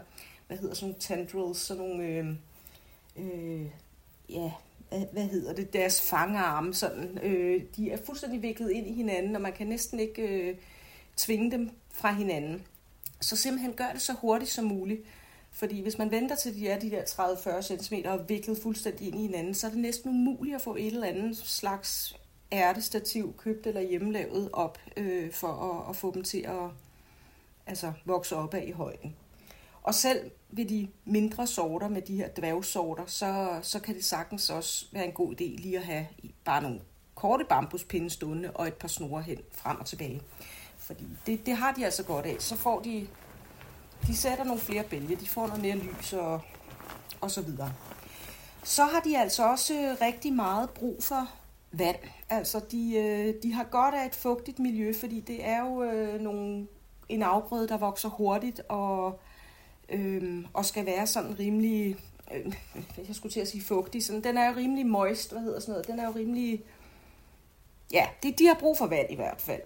hvad 0.47 0.57
hedder 0.57 0.75
sådan 0.75 0.87
nogle 0.87 0.99
tendrils, 0.99 1.59
sådan 1.59 1.83
nogle, 1.83 2.03
øh, 2.03 2.27
øh, 3.17 3.65
ja, 4.29 4.51
hvad, 4.89 5.05
hvad 5.11 5.23
hedder 5.23 5.53
det, 5.53 5.73
deres 5.73 6.01
fangarme, 6.01 6.73
sådan, 6.73 7.19
øh, 7.23 7.63
de 7.75 7.91
er 7.91 7.97
fuldstændig 8.05 8.41
viklet 8.41 8.71
ind 8.71 8.87
i 8.87 8.93
hinanden, 8.93 9.35
og 9.35 9.41
man 9.41 9.53
kan 9.53 9.67
næsten 9.67 9.99
ikke 9.99 10.21
øh, 10.21 10.55
tvinge 11.17 11.51
dem 11.51 11.69
fra 11.91 12.11
hinanden. 12.13 12.63
Så 13.21 13.35
simpelthen 13.35 13.73
gør 13.73 13.89
det 13.93 14.01
så 14.01 14.13
hurtigt 14.13 14.51
som 14.51 14.65
muligt. 14.65 15.01
Fordi 15.53 15.81
hvis 15.81 15.97
man 15.97 16.11
venter 16.11 16.35
til 16.35 16.55
de 16.55 16.69
er 16.69 16.79
de 16.79 16.91
der 16.91 17.03
30-40 17.03 17.61
cm 17.61 17.93
og 18.05 18.29
viklet 18.29 18.57
fuldstændig 18.57 19.07
ind 19.07 19.19
i 19.19 19.21
hinanden, 19.21 19.53
så 19.53 19.67
er 19.67 19.71
det 19.71 19.79
næsten 19.79 20.09
umuligt 20.09 20.55
at 20.55 20.61
få 20.61 20.75
et 20.75 20.87
eller 20.87 21.07
andet 21.07 21.37
slags 21.37 22.15
ærtestativ, 22.51 23.33
købt 23.37 23.67
eller 23.67 23.81
hjemmelavet 23.81 24.49
op, 24.53 24.77
øh, 24.97 25.31
for 25.31 25.47
at, 25.47 25.89
at 25.89 25.95
få 25.95 26.13
dem 26.13 26.23
til 26.23 26.37
at 26.37 26.69
altså, 27.67 27.93
vokse 28.05 28.35
op 28.35 28.53
af 28.53 28.63
i 28.67 28.71
højden. 28.71 29.15
Og 29.83 29.95
selv 29.95 30.31
ved 30.49 30.65
de 30.65 30.87
mindre 31.05 31.47
sorter 31.47 31.89
med 31.89 32.01
de 32.01 32.15
her 32.15 32.27
dværgsorter, 32.27 33.05
så, 33.05 33.59
så 33.61 33.79
kan 33.79 33.95
det 33.95 34.05
sagtens 34.05 34.49
også 34.49 34.85
være 34.91 35.05
en 35.05 35.11
god 35.11 35.33
idé 35.33 35.61
lige 35.61 35.77
at 35.77 35.85
have 35.85 36.07
bare 36.45 36.61
nogle 36.61 36.81
korte 37.15 37.45
bambuspinde 37.49 38.09
stående 38.09 38.51
og 38.51 38.67
et 38.67 38.73
par 38.73 38.87
snore 38.87 39.21
hen 39.21 39.41
frem 39.51 39.79
og 39.79 39.85
tilbage. 39.85 40.21
Fordi 40.77 41.07
det, 41.25 41.45
det 41.45 41.55
har 41.55 41.73
de 41.73 41.85
altså 41.85 42.03
godt 42.03 42.25
af. 42.25 42.35
Så 42.39 42.55
får 42.55 42.79
de 42.79 43.07
de 44.07 44.17
sætter 44.17 44.43
nogle 44.43 44.61
flere 44.61 44.83
bælge, 44.83 45.15
de 45.15 45.27
får 45.27 45.47
noget 45.47 45.61
mere 45.61 45.75
lys 45.75 46.13
og, 46.13 46.41
og 47.21 47.31
så 47.31 47.41
videre. 47.41 47.73
Så 48.63 48.85
har 48.85 48.99
de 48.99 49.17
altså 49.17 49.49
også 49.49 49.73
øh, 49.73 49.97
rigtig 50.01 50.33
meget 50.33 50.69
brug 50.69 51.03
for 51.03 51.29
vand. 51.71 51.97
Altså 52.29 52.61
de, 52.71 52.95
øh, 52.95 53.33
de 53.43 53.53
har 53.53 53.63
godt 53.63 53.95
af 53.95 54.05
et 54.05 54.15
fugtigt 54.15 54.59
miljø, 54.59 54.93
fordi 54.99 55.19
det 55.19 55.45
er 55.45 55.59
jo 55.59 55.83
øh, 55.83 56.21
nogle, 56.21 56.67
en 57.09 57.23
afgrøde, 57.23 57.67
der 57.67 57.77
vokser 57.77 58.09
hurtigt 58.09 58.61
og, 58.69 59.19
øh, 59.89 60.45
og 60.53 60.65
skal 60.65 60.85
være 60.85 61.07
sådan 61.07 61.39
rimelig, 61.39 61.95
øh, 62.33 62.53
jeg 63.07 63.15
skulle 63.15 63.33
til 63.33 63.39
at 63.39 63.47
sige 63.47 63.63
fugtig, 63.63 64.05
sådan, 64.05 64.23
den 64.23 64.37
er 64.37 64.49
jo 64.49 64.55
rimelig 64.55 64.85
moist, 64.85 65.31
hvad 65.31 65.41
hedder 65.41 65.59
sådan 65.59 65.71
noget, 65.71 65.87
den 65.87 65.99
er 65.99 66.05
jo 66.05 66.13
rimelig, 66.15 66.63
ja, 67.91 68.07
de, 68.23 68.31
de 68.31 68.47
har 68.47 68.57
brug 68.59 68.77
for 68.77 68.87
vand 68.87 69.11
i 69.11 69.15
hvert 69.15 69.41
fald. 69.41 69.61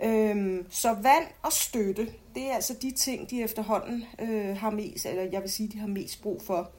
Øhm, 0.00 0.66
så 0.70 0.88
vand 0.88 1.24
og 1.42 1.52
støtte, 1.52 2.08
det 2.34 2.50
er 2.50 2.54
altså 2.54 2.74
de 2.82 2.90
ting, 2.90 3.30
de 3.30 3.42
efterhånden 3.42 4.04
øh, 4.18 4.56
har 4.56 4.70
mest, 4.70 5.06
eller 5.06 5.22
jeg 5.22 5.42
vil 5.42 5.50
sige, 5.50 5.68
de 5.68 5.78
har 5.78 5.86
mest 5.86 6.22
brug 6.22 6.42
for. 6.42 6.70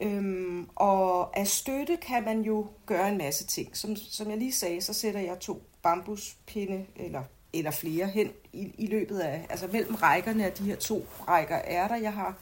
Øhm, 0.00 0.68
og 0.74 1.38
af 1.38 1.46
støtte 1.46 1.96
kan 1.96 2.24
man 2.24 2.40
jo 2.40 2.66
gøre 2.86 3.08
en 3.08 3.18
masse 3.18 3.46
ting. 3.46 3.76
Som, 3.76 3.96
som 3.96 4.30
jeg 4.30 4.38
lige 4.38 4.52
sagde, 4.52 4.80
så 4.80 4.92
sætter 4.92 5.20
jeg 5.20 5.38
to 5.38 5.62
bambuspinde, 5.82 6.86
eller, 6.96 7.22
eller 7.52 7.70
flere 7.70 8.06
hen 8.06 8.30
i, 8.52 8.74
i 8.78 8.86
løbet 8.86 9.18
af, 9.18 9.46
altså 9.50 9.66
mellem 9.72 9.94
rækkerne 9.94 10.44
af 10.46 10.52
de 10.52 10.64
her 10.64 10.76
to 10.76 11.06
rækker 11.28 11.60
ærter, 11.66 11.96
jeg 11.96 12.12
har, 12.12 12.34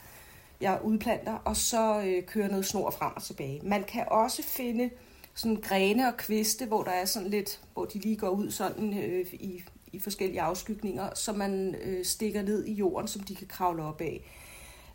jeg 0.61 0.81
udplanter, 0.85 1.35
og 1.35 1.57
så 1.57 2.01
øh, 2.01 2.27
kører 2.27 2.49
noget 2.49 2.67
snor 2.67 2.91
frem 2.91 3.13
og 3.17 3.23
tilbage. 3.23 3.61
Man 3.65 3.85
kan 3.85 4.05
også 4.11 4.43
finde 4.43 4.91
sådan 5.35 5.57
grene 5.57 6.09
og 6.09 6.17
kviste, 6.17 6.67
hvor 6.67 6.83
der 6.83 6.91
er 6.91 7.05
sådan 7.05 7.29
lidt, 7.29 7.61
hvor 7.75 7.85
de 7.85 7.99
lige 7.99 8.17
går 8.17 8.29
ud 8.29 8.51
sådan 8.51 8.99
øh, 8.99 9.27
i 9.33 9.63
i 9.93 9.99
forskellige 9.99 10.41
afskygninger, 10.41 11.15
som 11.15 11.37
man 11.37 11.75
øh, 11.83 12.05
stikker 12.05 12.43
ned 12.43 12.65
i 12.65 12.73
jorden, 12.73 13.09
som 13.09 13.23
de 13.23 13.35
kan 13.35 13.47
kravle 13.47 13.83
op 13.83 14.01
af. 14.01 14.21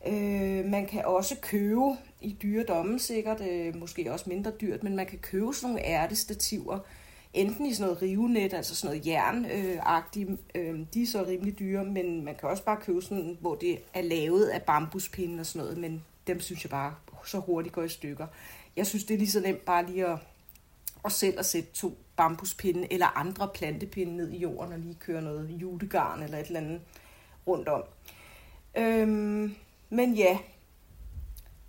Øh, 0.08 0.66
man 0.66 0.86
kan 0.86 1.06
også 1.06 1.36
købe 1.42 1.98
i 2.22 2.38
dyre 2.42 2.64
domme 2.64 3.00
sikkert, 3.00 3.42
øh, 3.42 3.76
måske 3.76 4.14
også 4.14 4.30
mindre 4.30 4.52
dyrt, 4.62 4.84
men 4.84 4.96
man 4.96 5.06
kan 5.06 5.20
købe 5.20 5.54
sådan 5.54 5.70
nogle 5.70 5.86
ærtestativer, 5.86 6.80
enten 7.34 7.66
i 7.66 7.74
sådan 7.74 7.88
noget 7.88 8.02
rivenet, 8.02 8.54
altså 8.54 8.76
sådan 8.76 8.96
noget 8.96 9.08
jernagtigt, 9.08 10.30
øh, 10.56 10.70
øh, 10.70 10.80
de 10.94 11.04
er 11.04 11.08
så 11.08 11.26
rimelig 11.28 11.60
dyre, 11.60 11.86
men 11.86 12.26
man 12.26 12.36
kan 12.36 12.50
også 12.50 12.64
bare 12.64 12.78
købe 12.82 13.02
sådan, 13.02 13.38
hvor 13.42 13.56
det 13.56 13.80
er 13.94 14.02
lavet 14.02 14.46
af 14.46 14.62
bambuspinde 14.62 15.40
og 15.40 15.46
sådan 15.46 15.66
noget, 15.66 15.78
men 15.78 16.04
dem 16.28 16.40
synes 16.40 16.64
jeg 16.64 16.70
bare 16.70 16.96
så 17.26 17.40
hurtigt 17.40 17.76
går 17.76 17.84
i 17.84 17.90
stykker. 17.90 18.28
Jeg 18.76 18.88
synes, 18.88 19.04
det 19.04 19.14
er 19.14 19.18
lige 19.18 19.32
så 19.32 19.40
nemt 19.40 19.66
bare 19.66 19.86
lige 19.86 20.06
at, 20.08 20.18
og 21.04 21.12
selv 21.12 21.40
at 21.40 21.46
sætte 21.46 21.72
to 21.74 21.98
bambuspinde 22.16 22.94
eller 22.94 23.18
andre 23.18 23.50
plantepinde 23.54 24.18
ned 24.18 24.32
i 24.32 24.38
jorden 24.38 24.74
og 24.74 24.80
lige 24.80 24.96
køre 24.96 25.22
noget 25.22 25.50
julegarn 25.50 26.24
eller 26.24 26.38
et 26.38 26.48
eller 26.48 26.60
andet 26.60 26.82
rundt 27.48 27.68
om. 27.68 27.84
Øhm, 28.78 29.56
men 29.90 30.14
ja, 30.14 30.38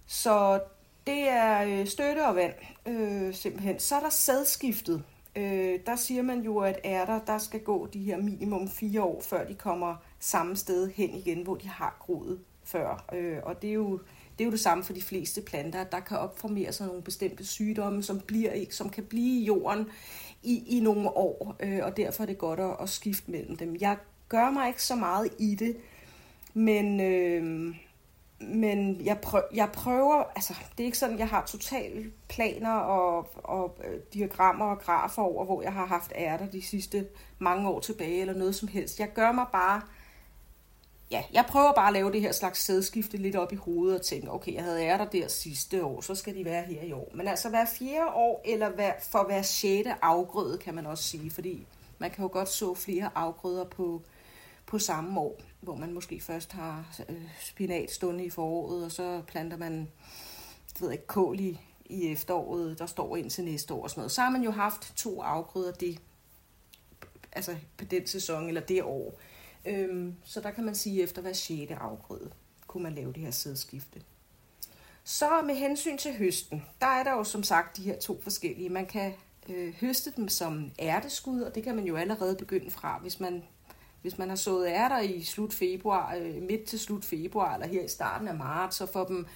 så 0.07 0.61
det 1.07 1.29
er 1.29 1.63
øh, 1.63 1.87
støtte 1.87 2.27
og 2.27 2.37
vand 2.37 2.55
øh, 2.87 3.35
simpelthen. 3.35 3.81
Så 3.81 3.97
er 3.97 4.01
der 4.01 4.11
sædskiftet. 4.11 5.05
Øh, 5.37 5.81
der 5.87 5.97
siger 5.97 6.23
man 6.23 6.41
jo, 6.41 6.59
at 6.59 6.81
ærter, 6.85 7.21
der 7.27 7.39
skal 7.39 7.61
gå 7.61 7.87
de 7.87 7.99
her 7.99 8.17
minimum 8.17 8.69
fire 8.69 9.03
år, 9.03 9.21
før 9.21 9.47
de 9.47 9.55
kommer 9.55 9.97
samme 10.21 10.57
sted 10.57 10.91
hen 10.91 11.15
igen, 11.15 11.43
hvor 11.43 11.55
de 11.55 11.69
har 11.69 11.97
groet 12.01 12.41
før. 12.65 13.05
Øh, 13.13 13.39
og 13.43 13.63
det 13.63 13.71
er 13.71 13.75
jo 13.75 14.01
det 14.39 14.45
er 14.45 14.47
jo 14.47 14.51
det 14.51 14.61
samme 14.61 14.85
for 14.85 14.93
de 14.93 15.03
fleste 15.03 15.41
planter, 15.41 15.85
der 15.85 16.01
kan 16.01 16.19
opformere 16.19 16.73
sig 16.73 16.87
nogle 16.87 17.03
bestemte 17.03 17.47
sygdomme, 17.47 18.03
som, 18.03 18.21
bliver, 18.21 18.53
ikke, 18.53 18.75
som 18.75 18.91
kan 18.91 19.05
blive 19.05 19.41
i 19.41 19.45
jorden 19.45 19.87
i, 20.43 20.77
i 20.77 20.81
nogle 20.81 21.17
år, 21.17 21.57
øh, 21.61 21.81
og 21.83 21.97
derfor 21.97 22.23
er 22.23 22.27
det 22.27 22.39
godt 22.39 22.61
at, 22.61 22.77
at 22.81 22.89
skifte 22.89 23.31
mellem 23.31 23.57
dem. 23.57 23.77
Jeg 23.81 23.97
gør 24.29 24.51
mig 24.51 24.69
ikke 24.69 24.83
så 24.83 24.95
meget 24.95 25.29
i 25.39 25.55
det, 25.55 25.77
men, 26.55 27.01
øh, 27.01 27.75
men 28.41 29.05
jeg, 29.05 29.19
prøver, 29.19 29.45
jeg 29.55 29.69
prøver, 29.73 30.23
altså 30.37 30.55
det 30.77 30.85
er 30.85 30.87
ikke 30.87 30.99
sådan, 30.99 31.19
jeg 31.19 31.29
har 31.29 31.47
totale 31.47 32.05
planer 32.29 32.73
og, 32.73 33.29
og 33.35 33.79
øh, 33.85 34.01
diagrammer 34.15 34.65
og 34.65 34.79
grafer 34.79 35.23
over, 35.23 35.45
hvor 35.45 35.63
jeg 35.63 35.73
har 35.73 35.87
haft 35.87 36.13
ærter 36.17 36.47
de 36.47 36.63
sidste 36.63 37.07
mange 37.39 37.69
år 37.69 37.81
tilbage, 37.81 38.21
eller 38.21 38.35
noget 38.35 38.55
som 38.55 38.69
helst. 38.69 39.01
Jeg 39.01 39.13
gør 39.15 39.33
mig 39.33 39.47
bare 39.53 39.83
ja, 41.13 41.25
jeg 41.33 41.45
prøver 41.49 41.73
bare 41.73 41.87
at 41.87 41.93
lave 41.93 42.13
det 42.13 42.21
her 42.21 42.33
slags 42.33 42.61
sædskifte 42.61 43.17
lidt 43.17 43.37
op 43.37 43.53
i 43.53 43.57
hovedet 43.57 43.99
og 43.99 44.05
tænke, 44.05 44.31
okay, 44.31 44.55
jeg 44.55 44.63
havde 44.63 44.83
ærter 44.83 45.05
der 45.05 45.29
sidste 45.29 45.85
år, 45.85 46.01
så 46.01 46.15
skal 46.15 46.35
de 46.35 46.45
være 46.45 46.63
her 46.63 46.83
i 46.83 46.93
år. 46.93 47.11
Men 47.15 47.29
altså 47.29 47.49
hver 47.49 47.67
fjerde 47.79 48.11
år, 48.15 48.43
eller 48.45 48.71
hver, 48.71 48.93
for 49.01 49.25
hver 49.25 49.43
sjette 49.43 50.05
afgrøde, 50.05 50.59
kan 50.59 50.75
man 50.75 50.87
også 50.87 51.05
sige, 51.05 51.31
fordi 51.31 51.67
man 51.99 52.11
kan 52.11 52.23
jo 52.23 52.29
godt 52.33 52.49
så 52.49 52.75
flere 52.75 53.11
afgrøder 53.15 53.65
på, 53.65 54.03
på 54.67 54.79
samme 54.79 55.21
år, 55.21 55.41
hvor 55.61 55.75
man 55.75 55.93
måske 55.93 56.21
først 56.21 56.53
har 56.53 56.85
øh, 57.09 57.17
spinat 57.41 57.91
stående 57.91 58.25
i 58.25 58.31
foråret, 58.31 58.85
og 58.85 58.93
så 58.93 59.23
planter 59.27 59.57
man, 59.57 59.89
jeg 60.75 60.81
ved 60.81 60.93
ikke, 60.93 61.07
kål 61.07 61.41
i, 61.41 61.61
i 61.85 62.13
efteråret, 62.13 62.79
der 62.79 62.87
står 62.87 63.17
ind 63.17 63.31
til 63.31 63.45
næste 63.45 63.75
år 63.75 63.83
og 63.83 63.91
sådan 63.91 64.01
noget. 64.01 64.13
Så 64.13 64.21
har 64.21 64.31
man 64.31 64.43
jo 64.43 64.51
haft 64.51 64.93
to 64.97 65.23
afgrøder 65.23 65.73
det, 65.73 65.99
altså 67.33 67.57
på 67.77 67.85
den 67.85 68.07
sæson 68.07 68.49
eller 68.49 68.61
det 68.61 68.83
år. 68.83 69.19
Øhm, 69.67 70.15
så 70.25 70.41
der 70.41 70.51
kan 70.51 70.65
man 70.65 70.75
sige, 70.75 70.99
at 70.99 71.05
efter 71.05 71.23
hver 71.23 71.33
6. 71.33 71.73
afgrøde 71.81 72.31
kunne 72.67 72.83
man 72.83 72.95
lave 72.95 73.13
det 73.13 73.23
her 73.23 73.31
sædskifte. 73.31 74.03
Så 75.05 75.43
med 75.45 75.55
hensyn 75.55 75.99
til 75.99 76.17
høsten, 76.17 76.63
der 76.81 76.87
er 76.87 77.05
der 77.05 77.13
jo 77.13 77.25
som 77.25 77.43
sagt 77.43 77.77
de 77.77 77.83
her 77.83 77.99
to 77.99 78.21
forskellige. 78.21 78.69
Man 78.69 78.87
kan 78.87 79.13
øh, 79.49 79.75
høste 79.81 80.13
dem 80.17 80.29
som 80.29 80.71
ærteskud, 80.79 81.41
og 81.41 81.55
det 81.55 81.63
kan 81.63 81.77
man 81.77 81.85
jo 81.85 81.97
allerede 81.97 82.37
begynde 82.37 82.71
fra, 82.71 82.99
hvis 82.99 83.21
man, 83.21 83.43
hvis 84.03 84.19
man 84.19 84.29
har 84.29 84.37
sået 84.37 84.67
ærter 84.67 85.01
i 85.01 85.23
slut 85.23 85.53
februar, 85.53 86.15
øh, 86.15 86.43
midt 86.43 86.65
til 86.65 86.79
slut 86.79 87.05
februar, 87.05 87.55
eller 87.55 87.67
her 87.67 87.85
i 87.85 87.89
starten 87.89 88.29
af 88.29 88.35
marts, 88.35 88.81
og 88.81 88.89
får 88.89 89.05
dem 89.05 89.27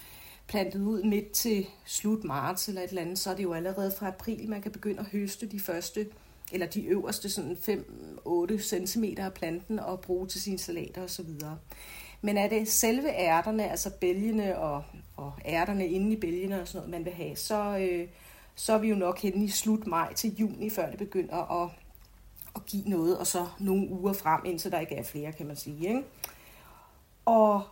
plantet 0.47 0.83
ud 0.83 1.03
midt 1.03 1.33
til 1.33 1.67
slut 1.85 2.25
marts 2.25 2.69
eller 2.69 2.83
et 2.83 2.89
eller 2.89 3.03
andet, 3.03 3.19
så 3.19 3.31
er 3.31 3.35
det 3.35 3.43
jo 3.43 3.53
allerede 3.53 3.93
fra 3.99 4.09
april, 4.09 4.49
man 4.49 4.63
kan 4.63 4.73
begynde 4.73 5.01
at 5.01 5.07
høste 5.07 5.47
de 5.47 5.61
første 5.61 6.07
eller 6.53 6.67
de 6.67 6.85
øverste 6.85 7.31
sådan 7.31 7.57
5-8 8.27 8.59
cm 8.59 9.05
af 9.19 9.33
planten 9.35 9.79
og 9.79 10.01
bruge 10.01 10.27
til 10.27 10.41
sine 10.41 10.59
salater 10.59 11.03
osv. 11.03 11.29
Men 12.21 12.37
er 12.37 12.49
det 12.49 12.69
selve 12.69 13.09
ærterne, 13.09 13.71
altså 13.71 13.91
bælgene 13.91 14.59
og, 14.59 14.85
og 15.17 15.33
ærterne 15.45 15.89
inde 15.89 16.13
i 16.13 16.21
bælgene 16.21 16.61
og 16.61 16.69
sådan 16.69 16.79
noget, 16.79 16.91
man 16.91 17.05
vil 17.05 17.13
have, 17.13 17.37
så, 17.37 17.79
øh, 17.79 18.09
så 18.55 18.73
er 18.73 18.79
vi 18.79 18.89
jo 18.89 18.95
nok 18.95 19.19
henne 19.19 19.45
i 19.45 19.49
slut 19.49 19.87
maj 19.87 20.15
til 20.15 20.35
juni, 20.37 20.71
før 20.71 20.91
det 20.91 20.99
begynder 20.99 21.63
at, 21.63 21.71
at 22.57 22.67
give 22.67 22.89
noget, 22.89 23.19
og 23.19 23.27
så 23.27 23.47
nogle 23.59 23.91
uger 23.91 24.13
frem, 24.13 24.41
indtil 24.45 24.73
der 24.73 24.81
ikke 24.81 24.95
er 24.95 25.03
flere, 25.03 25.33
kan 25.33 25.47
man 25.47 25.57
sige. 25.57 25.89
Ikke? 25.89 26.03
Og 27.25 27.63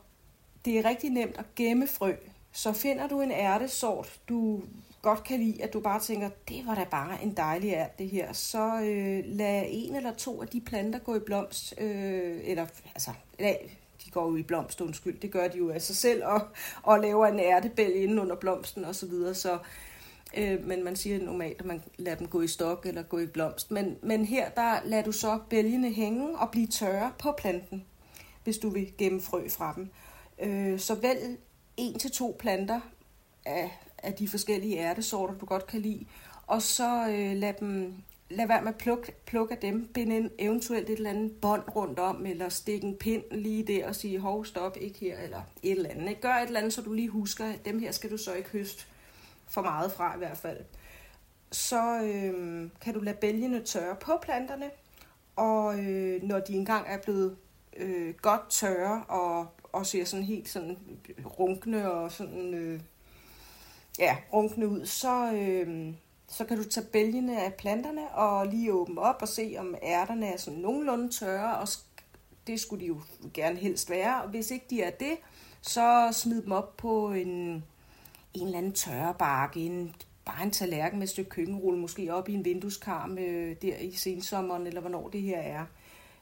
det 0.64 0.78
er 0.78 0.84
rigtig 0.84 1.10
nemt 1.10 1.38
at 1.38 1.54
gemme 1.56 1.86
frø. 1.86 2.12
Så 2.52 2.72
finder 2.72 3.08
du 3.08 3.20
en 3.20 3.30
ærtesort, 3.30 4.20
du 4.28 4.62
godt 5.04 5.24
kan 5.24 5.40
lide, 5.40 5.62
at 5.62 5.72
du 5.72 5.80
bare 5.80 6.00
tænker, 6.00 6.30
det 6.48 6.66
var 6.66 6.74
da 6.74 6.84
bare 6.90 7.22
en 7.22 7.36
dejlig 7.36 7.70
ært 7.70 7.98
det 7.98 8.08
her, 8.10 8.32
så 8.32 8.80
øh, 8.80 9.22
lad 9.26 9.64
en 9.68 9.96
eller 9.96 10.14
to 10.14 10.42
af 10.42 10.48
de 10.48 10.60
planter 10.60 10.98
gå 10.98 11.14
i 11.14 11.18
blomst, 11.18 11.74
øh, 11.78 12.40
eller 12.44 12.66
altså, 12.86 13.10
lad, 13.38 13.54
de 14.04 14.10
går 14.10 14.30
jo 14.30 14.36
i 14.36 14.42
blomst, 14.42 14.80
undskyld, 14.80 15.20
det 15.20 15.30
gør 15.30 15.48
de 15.48 15.58
jo 15.58 15.70
af 15.70 15.82
sig 15.82 15.96
selv, 15.96 16.24
og, 16.24 16.40
og 16.82 17.00
laver 17.00 17.26
en 17.26 17.40
ærtebæl 17.40 17.96
inden 17.96 18.18
under 18.18 18.36
blomsten 18.36 18.84
osv., 18.84 18.94
så, 18.94 19.06
videre, 19.06 19.34
så 19.34 19.58
øh, 20.36 20.66
men 20.66 20.84
man 20.84 20.96
siger 20.96 21.18
normalt, 21.18 21.60
at 21.60 21.66
man 21.66 21.82
lader 21.96 22.16
dem 22.16 22.28
gå 22.28 22.40
i 22.40 22.48
stok 22.48 22.86
eller 22.86 23.02
gå 23.02 23.18
i 23.18 23.26
blomst. 23.26 23.70
Men, 23.70 23.96
men 24.02 24.24
her, 24.24 24.48
der 24.48 24.78
lader 24.84 25.02
du 25.02 25.12
så 25.12 25.38
bælgene 25.50 25.92
hænge 25.92 26.38
og 26.38 26.50
blive 26.50 26.66
tørre 26.66 27.12
på 27.18 27.34
planten, 27.38 27.84
hvis 28.44 28.58
du 28.58 28.68
vil 28.68 28.92
gemme 28.98 29.20
frø 29.20 29.48
fra 29.48 29.72
dem. 29.76 29.88
Øh, 30.38 30.78
så 30.78 30.94
vælg 30.94 31.38
en 31.76 31.98
til 31.98 32.10
to 32.10 32.36
planter 32.38 32.80
af 33.46 33.70
af 34.04 34.14
de 34.14 34.28
forskellige 34.28 34.78
ærtesorter, 34.78 35.34
du 35.34 35.46
godt 35.46 35.66
kan 35.66 35.80
lide. 35.80 36.06
Og 36.46 36.62
så 36.62 37.08
øh, 37.08 37.36
lad, 37.36 37.54
dem, 37.60 37.94
lad 38.30 38.46
være 38.46 38.62
med 38.62 38.68
at 38.68 38.78
plukke, 38.78 39.12
plukke 39.26 39.54
af 39.54 39.60
dem, 39.60 39.86
binde 39.94 40.16
en, 40.16 40.30
eventuelt 40.38 40.90
et 40.90 40.96
eller 40.96 41.10
andet 41.10 41.32
bånd 41.32 41.62
rundt 41.76 41.98
om, 41.98 42.26
eller 42.26 42.48
stikke 42.48 42.86
en 42.86 42.96
pind 42.96 43.22
lige 43.30 43.62
der 43.62 43.88
og 43.88 43.94
sige, 43.94 44.18
hov, 44.18 44.44
stop, 44.44 44.76
ikke 44.80 44.98
her, 44.98 45.18
eller 45.18 45.42
et 45.62 45.70
eller 45.70 45.90
andet. 45.90 46.08
Ikke? 46.08 46.20
Gør 46.20 46.34
et 46.34 46.46
eller 46.46 46.60
andet, 46.60 46.72
så 46.72 46.82
du 46.82 46.92
lige 46.92 47.08
husker, 47.08 47.44
at 47.44 47.64
dem 47.64 47.78
her 47.78 47.92
skal 47.92 48.10
du 48.10 48.16
så 48.16 48.34
ikke 48.34 48.50
høste 48.50 48.84
for 49.46 49.62
meget 49.62 49.92
fra 49.92 50.14
i 50.14 50.18
hvert 50.18 50.36
fald. 50.36 50.58
Så 51.52 52.02
øh, 52.02 52.70
kan 52.80 52.94
du 52.94 53.00
lade 53.00 53.16
bælgene 53.16 53.62
tørre 53.62 53.96
på 53.96 54.12
planterne, 54.22 54.70
og 55.36 55.78
øh, 55.84 56.22
når 56.22 56.40
de 56.40 56.52
engang 56.52 56.86
er 56.88 56.98
blevet 56.98 57.36
øh, 57.76 58.14
godt 58.14 58.50
tørre 58.50 59.04
og, 59.08 59.46
og 59.72 59.86
ser 59.86 60.04
sådan 60.04 60.24
helt 60.24 60.48
sådan 60.48 60.78
runkne 61.38 61.92
og 61.92 62.12
sådan 62.12 62.54
øh, 62.54 62.80
ja, 63.98 64.16
runkne 64.32 64.68
ud, 64.68 64.86
så, 64.86 65.32
øh, 65.32 65.94
så 66.28 66.44
kan 66.44 66.56
du 66.56 66.64
tage 66.64 66.86
bælgene 66.86 67.42
af 67.42 67.54
planterne 67.54 68.08
og 68.08 68.46
lige 68.46 68.72
åbne 68.72 69.00
op 69.00 69.18
og 69.20 69.28
se, 69.28 69.56
om 69.58 69.74
ærterne 69.82 70.26
er 70.26 70.36
sådan 70.36 70.60
nogenlunde 70.60 71.08
tørre, 71.08 71.58
og 71.58 71.68
det 72.46 72.60
skulle 72.60 72.80
de 72.80 72.86
jo 72.86 73.00
gerne 73.34 73.56
helst 73.56 73.90
være. 73.90 74.22
Og 74.22 74.28
hvis 74.28 74.50
ikke 74.50 74.66
de 74.70 74.82
er 74.82 74.90
det, 74.90 75.16
så 75.60 76.08
smid 76.12 76.42
dem 76.42 76.52
op 76.52 76.76
på 76.76 77.12
en, 77.12 77.64
en 78.34 78.46
eller 78.46 78.58
anden 78.58 79.14
bark 79.18 79.56
en, 79.56 79.94
bare 80.24 80.44
en 80.44 80.50
tallerken 80.50 80.98
med 80.98 81.06
et 81.06 81.10
stykke 81.10 81.30
køkkenrulle, 81.30 81.80
måske 81.80 82.14
op 82.14 82.28
i 82.28 82.34
en 82.34 82.44
vindueskarm 82.44 83.18
øh, 83.18 83.56
der 83.62 83.76
i 83.76 83.92
sensommeren, 83.92 84.66
eller 84.66 84.80
hvornår 84.80 85.08
det 85.08 85.22
her 85.22 85.38
er. 85.38 85.64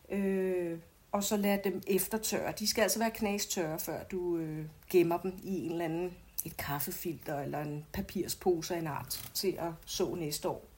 Øh, 0.08 0.78
og 1.12 1.24
så 1.24 1.36
lad 1.36 1.58
dem 1.64 1.82
eftertørre. 1.86 2.52
De 2.58 2.66
skal 2.66 2.82
altså 2.82 2.98
være 2.98 3.10
knastørre, 3.10 3.78
før 3.78 4.04
du 4.04 4.36
øh, 4.36 4.64
gemmer 4.90 5.18
dem 5.18 5.32
i 5.44 5.66
en 5.66 5.72
eller 5.72 5.84
anden 5.84 6.16
et 6.44 6.56
kaffefilter 6.56 7.40
eller 7.40 7.60
en 7.60 7.86
papirspose 7.92 8.74
af 8.74 8.78
en 8.78 8.86
art 8.86 9.30
til 9.34 9.56
at 9.58 9.72
så 9.86 10.14
næste 10.14 10.48
år. 10.48 10.68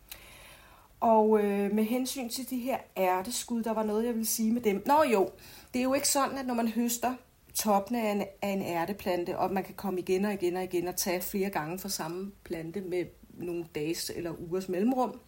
Og 1.01 1.41
øh, 1.45 1.75
med 1.75 1.85
hensyn 1.85 2.29
til 2.29 2.51
de 2.51 2.59
her 2.59 2.79
ærteskud, 2.97 3.63
der 3.63 3.73
var 3.73 3.83
noget, 3.83 4.05
jeg 4.05 4.15
ville 4.15 4.27
sige 4.27 4.53
med 4.53 4.63
dem. 4.63 4.83
Nå 4.87 5.03
jo, 5.13 5.31
det 5.73 5.79
er 5.79 5.83
jo 5.85 5.95
ikke 5.95 6.09
sådan, 6.09 6.39
at 6.39 6.47
når 6.47 6.55
man 6.55 6.69
høster 6.69 7.15
toppen 7.55 7.97
af 7.97 8.13
en, 8.13 8.23
af 8.43 8.49
en 8.49 8.63
ærteplante, 8.63 9.39
og 9.39 9.53
man 9.53 9.65
kan 9.65 9.75
komme 9.75 10.01
igen 10.01 10.25
og 10.25 10.33
igen 10.33 10.57
og 10.57 10.65
igen 10.65 10.89
og 10.89 10.97
tage 10.97 11.21
flere 11.21 11.51
gange 11.51 11.79
fra 11.79 11.89
samme 11.89 12.33
plante 12.45 12.81
med 12.81 13.05
nogle 13.29 13.67
dages 13.75 14.11
eller 14.15 14.31
ugers 14.31 14.69
mellemrum. 14.69 15.21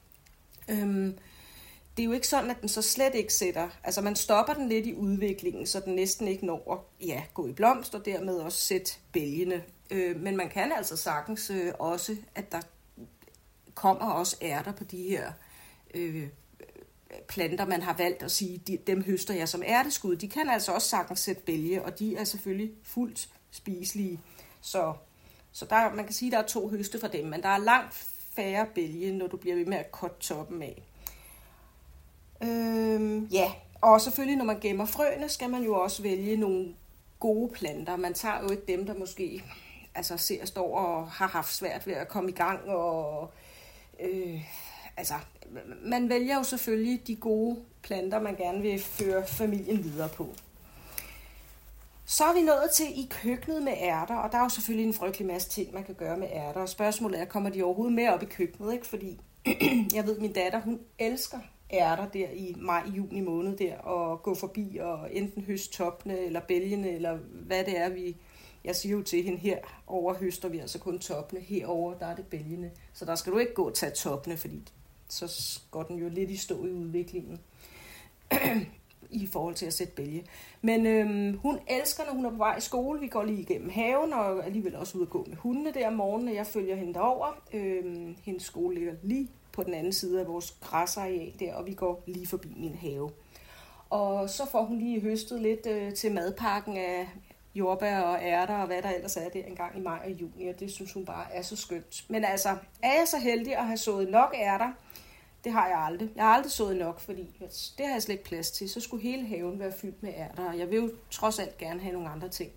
Øhm, 0.68 1.18
det 1.96 2.02
er 2.02 2.06
jo 2.06 2.12
ikke 2.12 2.28
sådan, 2.28 2.50
at 2.50 2.60
den 2.60 2.68
så 2.68 2.82
slet 2.82 3.14
ikke 3.14 3.32
sætter, 3.32 3.68
altså 3.84 4.00
man 4.00 4.16
stopper 4.16 4.54
den 4.54 4.68
lidt 4.68 4.86
i 4.86 4.94
udviklingen, 4.94 5.66
så 5.66 5.80
den 5.80 5.94
næsten 5.94 6.28
ikke 6.28 6.46
når 6.46 6.72
at 6.72 7.06
ja, 7.06 7.22
gå 7.34 7.46
i 7.46 7.52
blomst, 7.52 7.94
og 7.94 8.04
dermed 8.04 8.34
også 8.36 8.58
sætte 8.58 8.92
bælgene 9.12 9.62
Øh, 9.90 10.20
men 10.20 10.36
man 10.36 10.48
kan 10.48 10.72
altså 10.72 10.96
sagtens 10.96 11.50
øh, 11.50 11.72
også, 11.78 12.16
at 12.34 12.52
der 12.52 12.60
kommer 13.74 14.10
også 14.10 14.36
ærter 14.42 14.72
på 14.72 14.84
de 14.84 15.02
her 15.02 15.32
øh, 15.94 16.28
planter, 17.28 17.66
man 17.66 17.82
har 17.82 17.94
valgt 17.94 18.22
at 18.22 18.30
sige, 18.30 18.58
de, 18.58 18.76
dem 18.86 19.04
høster 19.04 19.34
jeg 19.34 19.48
som 19.48 19.62
ærteskud. 19.66 20.16
De 20.16 20.28
kan 20.28 20.48
altså 20.48 20.72
også 20.72 20.88
sagtens 20.88 21.20
sætte 21.20 21.42
bælge, 21.42 21.84
og 21.84 21.98
de 21.98 22.16
er 22.16 22.24
selvfølgelig 22.24 22.72
fuldt 22.82 23.28
spiselige. 23.50 24.20
Så, 24.60 24.94
så 25.52 25.64
der, 25.64 25.94
man 25.94 26.04
kan 26.04 26.14
sige, 26.14 26.28
at 26.28 26.32
der 26.32 26.38
er 26.38 26.46
to 26.46 26.68
høste 26.68 27.00
fra 27.00 27.08
dem, 27.08 27.26
men 27.26 27.42
der 27.42 27.48
er 27.48 27.58
langt 27.58 27.94
færre 28.34 28.66
bælge, 28.74 29.12
når 29.12 29.26
du 29.26 29.36
bliver 29.36 29.56
ved 29.56 29.66
med 29.66 29.76
at 29.78 29.92
korte 29.92 30.20
toppen 30.20 30.62
af. 30.62 30.82
Øhm, 32.42 33.24
ja, 33.24 33.52
og 33.80 34.00
selvfølgelig 34.00 34.36
når 34.36 34.44
man 34.44 34.60
gemmer 34.60 34.84
frøene, 34.84 35.28
skal 35.28 35.50
man 35.50 35.62
jo 35.62 35.74
også 35.74 36.02
vælge 36.02 36.36
nogle 36.36 36.74
gode 37.20 37.52
planter. 37.52 37.96
Man 37.96 38.14
tager 38.14 38.42
jo 38.42 38.50
ikke 38.50 38.62
dem, 38.68 38.86
der 38.86 38.94
måske 38.94 39.42
altså, 39.94 40.16
ser 40.16 40.46
står 40.46 40.78
og 40.78 41.10
har 41.10 41.26
haft 41.26 41.54
svært 41.54 41.86
ved 41.86 41.94
at 41.94 42.08
komme 42.08 42.30
i 42.30 42.34
gang. 42.34 42.68
Og, 42.68 43.30
øh, 44.00 44.42
altså, 44.96 45.14
man 45.82 46.08
vælger 46.08 46.36
jo 46.36 46.42
selvfølgelig 46.42 47.06
de 47.06 47.16
gode 47.16 47.56
planter, 47.82 48.20
man 48.20 48.36
gerne 48.36 48.62
vil 48.62 48.80
føre 48.80 49.26
familien 49.26 49.84
videre 49.84 50.08
på. 50.08 50.28
Så 52.08 52.24
er 52.24 52.34
vi 52.34 52.42
nået 52.42 52.70
til 52.74 52.86
i 52.86 53.08
køkkenet 53.10 53.62
med 53.62 53.72
ærter, 53.76 54.16
og 54.16 54.32
der 54.32 54.38
er 54.38 54.42
jo 54.42 54.48
selvfølgelig 54.48 54.86
en 54.86 54.94
frygtelig 54.94 55.26
masse 55.26 55.48
ting, 55.48 55.74
man 55.74 55.84
kan 55.84 55.94
gøre 55.94 56.16
med 56.16 56.28
ærter. 56.32 56.60
Og 56.60 56.68
spørgsmålet 56.68 57.20
er, 57.20 57.24
kommer 57.24 57.50
de 57.50 57.62
overhovedet 57.62 57.94
med 57.94 58.08
op 58.08 58.22
i 58.22 58.26
køkkenet? 58.26 58.72
Ikke? 58.72 58.86
Fordi 58.86 59.20
jeg 59.96 60.06
ved, 60.06 60.18
min 60.18 60.32
datter, 60.32 60.60
hun 60.60 60.80
elsker 60.98 61.38
ærter 61.70 62.08
der 62.08 62.28
i 62.30 62.54
maj-juni 62.58 63.20
måned 63.20 63.56
der, 63.56 63.78
og 63.78 64.22
gå 64.22 64.34
forbi 64.34 64.78
og 64.80 65.14
enten 65.14 65.42
høste 65.42 65.72
toppene 65.72 66.18
eller 66.18 66.40
bælgene, 66.40 66.90
eller 66.90 67.16
hvad 67.32 67.64
det 67.64 67.78
er, 67.78 67.88
vi... 67.88 68.16
Jeg 68.64 68.76
siger 68.76 68.96
jo 68.96 69.02
til 69.02 69.22
hende, 69.22 69.38
her 69.38 69.58
over 69.86 70.14
høster 70.14 70.48
vi 70.48 70.58
altså 70.58 70.78
kun 70.78 70.98
toppene, 70.98 71.40
herover 71.40 71.94
der 71.94 72.06
er 72.06 72.16
det 72.16 72.26
bælgene. 72.26 72.70
Så 72.92 73.04
der 73.04 73.14
skal 73.14 73.32
du 73.32 73.38
ikke 73.38 73.54
gå 73.54 73.68
og 73.68 73.74
tage 73.74 73.92
toppene, 73.92 74.36
fordi 74.36 74.62
så 75.08 75.60
går 75.70 75.82
den 75.82 75.98
jo 75.98 76.08
lidt 76.08 76.30
i 76.30 76.36
stå 76.36 76.66
i 76.66 76.70
udviklingen 76.70 77.40
i 79.10 79.26
forhold 79.26 79.54
til 79.54 79.66
at 79.66 79.72
sætte 79.72 79.92
bælge. 79.92 80.24
Men 80.62 80.86
øhm, 80.86 81.38
hun 81.38 81.58
elsker, 81.68 82.04
når 82.04 82.12
hun 82.12 82.24
er 82.24 82.30
på 82.30 82.36
vej 82.36 82.56
i 82.56 82.60
skole. 82.60 83.00
Vi 83.00 83.08
går 83.08 83.24
lige 83.24 83.40
igennem 83.40 83.70
haven, 83.70 84.12
og 84.12 84.46
alligevel 84.46 84.76
også 84.76 84.98
ud 84.98 85.02
og 85.02 85.10
gå 85.10 85.24
med 85.28 85.36
hundene 85.36 85.72
der 85.72 85.86
om 85.86 85.92
morgenen, 85.92 86.34
jeg 86.34 86.46
følger 86.46 86.76
hende 86.76 86.94
derover. 86.94 87.42
Øhm, 87.52 88.16
hendes 88.22 88.42
skole 88.42 88.74
ligger 88.74 88.94
lige 89.02 89.28
på 89.56 89.62
den 89.62 89.74
anden 89.74 89.92
side 89.92 90.20
af 90.20 90.26
vores 90.26 90.56
græsareal 90.60 91.32
der, 91.40 91.54
og 91.54 91.66
vi 91.66 91.74
går 91.74 92.02
lige 92.06 92.26
forbi 92.26 92.54
min 92.56 92.74
have. 92.74 93.10
Og 93.90 94.30
så 94.30 94.46
får 94.50 94.64
hun 94.64 94.78
lige 94.78 95.00
høstet 95.00 95.42
lidt 95.42 95.66
øh, 95.66 95.94
til 95.94 96.12
madpakken 96.12 96.76
af 96.76 97.08
jordbær 97.54 98.00
og 98.00 98.18
ærter 98.22 98.54
og 98.56 98.66
hvad 98.66 98.82
der 98.82 98.90
ellers 98.90 99.16
er 99.16 99.28
der 99.28 99.44
en 99.44 99.56
gang 99.56 99.78
i 99.78 99.80
maj 99.80 100.00
og 100.04 100.10
juni, 100.10 100.48
og 100.48 100.60
det 100.60 100.70
synes 100.70 100.92
hun 100.92 101.04
bare 101.04 101.32
er 101.32 101.42
så 101.42 101.56
skønt. 101.56 102.04
Men 102.08 102.24
altså, 102.24 102.48
er 102.82 102.92
jeg 102.98 103.08
så 103.08 103.18
heldig 103.18 103.56
at 103.56 103.66
have 103.66 103.76
sået 103.76 104.10
nok 104.10 104.34
ærter, 104.38 104.72
det 105.44 105.52
har 105.52 105.68
jeg 105.68 105.78
aldrig. 105.78 106.10
Jeg 106.16 106.24
har 106.24 106.30
aldrig 106.34 106.52
sået 106.52 106.76
nok, 106.76 107.00
fordi 107.00 107.36
det 107.78 107.86
har 107.86 107.92
jeg 107.92 108.02
slet 108.02 108.14
ikke 108.14 108.24
plads 108.24 108.50
til. 108.50 108.68
Så 108.68 108.80
skulle 108.80 109.02
hele 109.02 109.26
haven 109.26 109.58
være 109.58 109.72
fyldt 109.72 110.02
med 110.02 110.12
ærter, 110.16 110.48
og 110.48 110.58
jeg 110.58 110.70
vil 110.70 110.76
jo 110.76 110.90
trods 111.10 111.38
alt 111.38 111.58
gerne 111.58 111.80
have 111.80 111.92
nogle 111.92 112.08
andre 112.08 112.28
ting. 112.28 112.50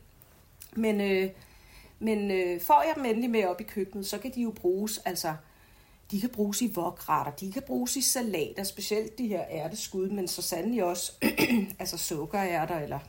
Men, 0.76 1.02
øh, 1.02 1.30
men 2.00 2.32
øh, 2.32 2.62
får 2.62 2.84
jeg 2.88 2.94
dem 2.96 3.06
endelig 3.06 3.30
med 3.30 3.46
op 3.46 3.62
i 3.62 3.64
køkkenet, 3.64 4.06
så 4.06 4.18
kan 4.18 4.32
de 4.36 4.42
jo 4.42 4.52
bruges, 4.52 4.98
altså, 4.98 5.34
de 6.12 6.22
kan 6.22 6.30
bruges 6.30 6.62
i 6.62 6.72
vokretter, 6.74 7.32
de 7.32 7.52
kan 7.52 7.64
bruges 7.68 7.96
i 7.96 8.02
salater, 8.02 8.64
specielt 8.64 9.18
de 9.18 9.28
her 9.28 9.44
ærteskud, 9.50 10.10
men 10.10 10.28
så 10.28 10.42
sandelig 10.42 10.84
også 10.84 11.12
altså 11.80 11.98
sukkerærter, 11.98 12.80
eller 12.80 13.00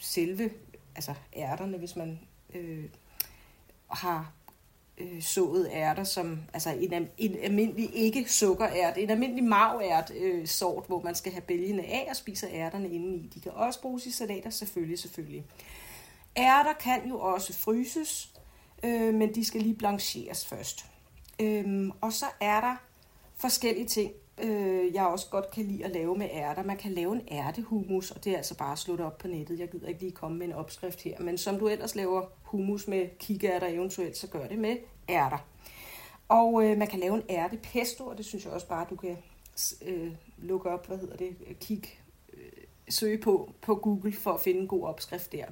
selve 0.00 0.50
altså 0.94 1.14
ærterne, 1.36 1.78
hvis 1.78 1.96
man 1.96 2.20
øh, 2.54 2.84
har 3.88 4.32
øh, 4.98 5.22
sået 5.22 5.68
ærter, 5.72 6.04
som 6.04 6.40
altså 6.52 6.70
en, 6.70 7.08
en 7.18 7.36
almindelig 7.42 7.94
ikke 7.94 8.32
sukkerært, 8.32 8.98
en 8.98 9.10
almindelig 9.10 9.44
mavært 9.44 10.12
øh, 10.16 10.46
sort, 10.46 10.84
hvor 10.86 11.00
man 11.00 11.14
skal 11.14 11.32
have 11.32 11.42
bælgene 11.42 11.84
af 11.84 12.06
og 12.10 12.16
spiser 12.16 12.48
ærterne 12.52 12.90
indeni. 12.90 13.30
De 13.34 13.40
kan 13.40 13.52
også 13.52 13.80
bruges 13.80 14.06
i 14.06 14.10
salater, 14.10 14.50
selvfølgelig, 14.50 14.98
selvfølgelig. 14.98 15.44
Ærter 16.36 16.72
kan 16.72 17.08
jo 17.08 17.20
også 17.20 17.52
fryses, 17.52 18.30
øh, 18.82 19.14
men 19.14 19.34
de 19.34 19.44
skal 19.44 19.62
lige 19.62 19.74
blancheres 19.74 20.46
først. 20.46 20.86
Øh, 21.40 21.90
og 22.00 22.12
så 22.12 22.26
er 22.40 22.60
der 22.60 22.76
forskellige 23.36 23.86
ting, 23.86 24.12
øh, 24.42 24.94
jeg 24.94 25.06
også 25.06 25.26
godt 25.30 25.50
kan 25.50 25.64
lide 25.64 25.84
at 25.84 25.90
lave 25.90 26.16
med 26.16 26.28
ærter. 26.32 26.62
Man 26.62 26.76
kan 26.76 26.92
lave 26.92 27.12
en 27.12 27.22
ærtehumus, 27.30 28.10
og 28.10 28.24
det 28.24 28.32
er 28.32 28.36
altså 28.36 28.56
bare 28.56 28.72
at 28.72 28.78
slå 28.78 28.96
det 28.96 29.04
op 29.04 29.18
på 29.18 29.28
nettet. 29.28 29.58
Jeg 29.58 29.70
gider 29.70 29.88
ikke 29.88 30.00
lige 30.00 30.12
komme 30.12 30.38
med 30.38 30.46
en 30.46 30.52
opskrift 30.52 31.02
her. 31.02 31.20
Men 31.20 31.38
som 31.38 31.58
du 31.58 31.68
ellers 31.68 31.94
laver 31.94 32.22
humus 32.42 32.88
med 32.88 33.18
kikærter 33.18 33.66
eventuelt, 33.66 34.16
så 34.16 34.26
gør 34.26 34.46
det 34.46 34.58
med 34.58 34.76
ærter. 35.08 35.38
Og 36.28 36.64
øh, 36.64 36.78
man 36.78 36.88
kan 36.88 37.00
lave 37.00 37.14
en 37.14 37.22
ærtepesto, 37.30 38.06
og 38.06 38.18
det 38.18 38.26
synes 38.26 38.44
jeg 38.44 38.52
også 38.52 38.68
bare, 38.68 38.86
du 38.90 38.96
kan 38.96 39.16
øh, 39.86 40.12
lukke 40.38 40.70
op, 40.70 40.86
hvad 40.86 40.98
hedder 40.98 41.16
det, 41.16 41.36
kig, 41.60 41.82
øh, 42.32 42.52
søge 42.88 43.18
på 43.18 43.52
på 43.60 43.74
Google 43.74 44.12
for 44.12 44.32
at 44.32 44.40
finde 44.40 44.60
en 44.60 44.68
god 44.68 44.84
opskrift 44.84 45.32
der. 45.32 45.46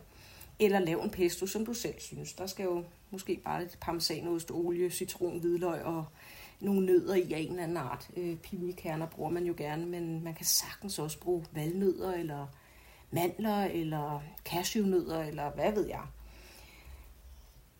Eller 0.58 0.78
lav 0.78 1.00
en 1.00 1.10
pesto, 1.10 1.46
som 1.46 1.66
du 1.66 1.74
selv 1.74 1.94
synes. 1.98 2.32
Der 2.32 2.46
skal 2.46 2.64
jo 2.64 2.84
måske 3.10 3.40
bare 3.44 3.60
lidt 3.60 3.80
parmesanost, 3.80 4.50
olie, 4.50 4.90
citron, 4.90 5.38
hvidløg 5.38 5.82
og 5.82 6.04
nogle 6.60 6.86
nødder 6.86 7.14
i 7.14 7.32
af 7.32 7.38
en 7.38 7.50
eller 7.50 7.62
anden 7.62 7.76
art. 7.76 8.10
Øh, 8.16 8.36
pinjekerner 8.36 9.06
bruger 9.06 9.30
man 9.30 9.46
jo 9.46 9.54
gerne, 9.56 9.86
men 9.86 10.24
man 10.24 10.34
kan 10.34 10.46
sagtens 10.46 10.98
også 10.98 11.20
bruge 11.20 11.44
valnødder, 11.52 12.12
eller 12.12 12.46
mandler, 13.10 13.64
eller 13.64 14.22
cashewnødder, 14.44 15.24
eller 15.24 15.50
hvad 15.50 15.72
ved 15.72 15.86
jeg. 15.86 16.02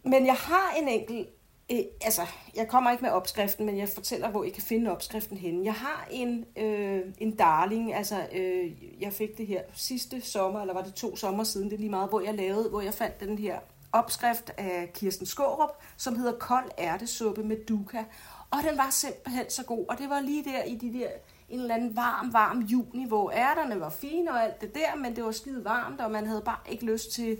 Men 0.03 0.27
jeg 0.27 0.35
har 0.35 0.75
en 0.83 0.89
enkelt, 0.89 1.29
øh, 1.73 1.79
altså 2.01 2.23
jeg 2.57 2.69
kommer 2.69 2.91
ikke 2.91 3.03
med 3.03 3.11
opskriften, 3.11 3.67
men 3.67 3.79
jeg 3.79 3.89
fortæller, 3.89 4.31
hvor 4.31 4.45
I 4.45 4.49
kan 4.49 4.63
finde 4.63 4.91
opskriften 4.91 5.37
henne. 5.37 5.65
Jeg 5.65 5.75
har 5.75 6.09
en, 6.11 6.45
øh, 6.57 7.01
en 7.19 7.37
darling, 7.37 7.95
altså 7.95 8.27
øh, 8.33 8.73
jeg 9.03 9.13
fik 9.13 9.39
det 9.39 9.47
her 9.47 9.63
sidste 9.75 10.21
sommer, 10.21 10.61
eller 10.61 10.75
var 10.75 10.83
det 10.83 10.95
to 10.95 11.17
sommer 11.17 11.45
siden, 11.45 11.71
det 11.71 11.75
er 11.75 11.81
lige 11.81 11.91
meget, 11.91 12.09
hvor 12.09 12.21
jeg 12.21 12.35
lavede, 12.35 12.69
hvor 12.69 12.81
jeg 12.81 12.95
fandt 12.95 13.21
den 13.21 13.39
her 13.39 13.59
opskrift 13.93 14.51
af 14.57 14.91
Kirsten 14.95 15.27
Skårup, 15.27 15.71
som 15.97 16.17
hedder 16.17 16.39
kold 16.39 16.71
ærtesuppe 16.79 17.43
med 17.43 17.57
duka. 17.69 18.03
Og 18.51 18.59
den 18.71 18.79
var 18.79 18.91
simpelthen 18.91 19.45
så 19.51 19.65
god, 19.65 19.85
og 19.89 19.99
det 19.99 20.11
var 20.11 20.21
lige 20.21 20.45
der 20.45 20.63
i 20.63 20.75
de 20.75 20.93
der 20.93 21.09
en 21.49 21.61
eller 21.61 21.75
anden 21.75 21.97
varm, 21.97 22.33
varm 22.33 22.59
juni, 22.59 23.09
hvor 23.09 23.31
ærterne 23.31 23.81
var 23.81 23.91
fine 23.91 24.31
og 24.31 24.45
alt 24.45 24.61
det 24.61 24.75
der, 24.75 24.97
men 24.97 25.17
det 25.17 25.25
var 25.25 25.33
skide 25.33 25.65
varmt, 25.65 26.01
og 26.01 26.11
man 26.11 26.27
havde 26.27 26.43
bare 26.45 26.59
ikke 26.69 26.85
lyst 26.85 27.13
til 27.13 27.39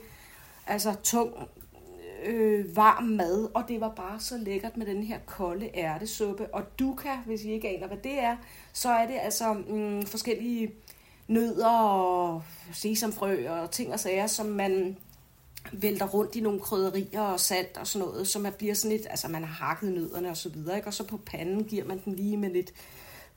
altså 0.67 0.95
tung, 1.03 1.49
øh, 2.25 2.77
varm 2.77 3.05
mad, 3.05 3.49
og 3.55 3.65
det 3.69 3.81
var 3.81 3.89
bare 3.89 4.21
så 4.21 4.39
lækkert 4.39 4.77
med 4.77 4.87
den 4.87 5.03
her 5.03 5.19
kolde 5.27 5.71
ærtesuppe. 5.75 6.55
Og 6.55 6.79
duka, 6.79 7.17
hvis 7.27 7.45
I 7.45 7.51
ikke 7.51 7.69
aner, 7.69 7.87
hvad 7.87 7.97
det 7.97 8.19
er, 8.19 8.37
så 8.73 8.89
er 8.89 9.07
det 9.07 9.17
altså 9.21 9.53
mm, 9.53 10.07
forskellige 10.07 10.71
nødder 11.29 11.79
og 11.79 12.43
sesamfrø 12.73 13.49
og 13.51 13.71
ting 13.71 13.93
og 13.93 14.01
sager, 14.01 14.27
som 14.27 14.47
man 14.47 14.97
vælter 15.73 16.07
rundt 16.07 16.37
i 16.37 16.41
nogle 16.41 16.61
krydderier 16.61 17.21
og 17.21 17.41
salt 17.41 17.77
og 17.77 17.87
sådan 17.87 18.09
noget, 18.09 18.29
så 18.29 18.39
man 18.39 18.53
bliver 18.53 18.75
sådan 18.75 18.97
lidt, 18.97 19.07
altså 19.11 19.29
man 19.29 19.45
har 19.45 19.67
hakket 19.67 19.93
nødderne 19.93 20.31
og 20.31 20.37
så 20.37 20.49
videre, 20.49 20.77
ikke? 20.77 20.89
og 20.89 20.95
så 20.95 21.05
på 21.05 21.17
panden 21.17 21.65
giver 21.65 21.85
man 21.85 22.01
den 22.05 22.15
lige 22.15 22.37
med 22.37 22.51
lidt 22.51 22.73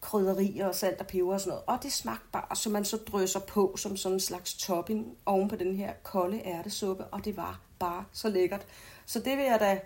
krydderier 0.01 0.67
og 0.67 0.75
salt 0.75 0.99
og 0.99 1.07
peber 1.07 1.33
og 1.33 1.41
sådan 1.41 1.49
noget, 1.49 1.63
og 1.67 1.83
det 1.83 1.93
smagte 1.93 2.27
bare, 2.31 2.55
så 2.55 2.69
man 2.69 2.85
så 2.85 2.97
drysser 2.97 3.39
på 3.39 3.75
som 3.77 3.97
sådan 3.97 4.15
en 4.15 4.19
slags 4.19 4.53
topping 4.53 5.17
oven 5.25 5.49
på 5.49 5.55
den 5.55 5.75
her 5.75 5.93
kolde 6.03 6.41
ærtesuppe, 6.45 7.05
og 7.05 7.25
det 7.25 7.37
var 7.37 7.59
bare 7.79 8.05
så 8.11 8.29
lækkert. 8.29 8.65
Så 9.05 9.19
det 9.19 9.37
vil 9.37 9.45
jeg 9.45 9.59
da 9.59 9.79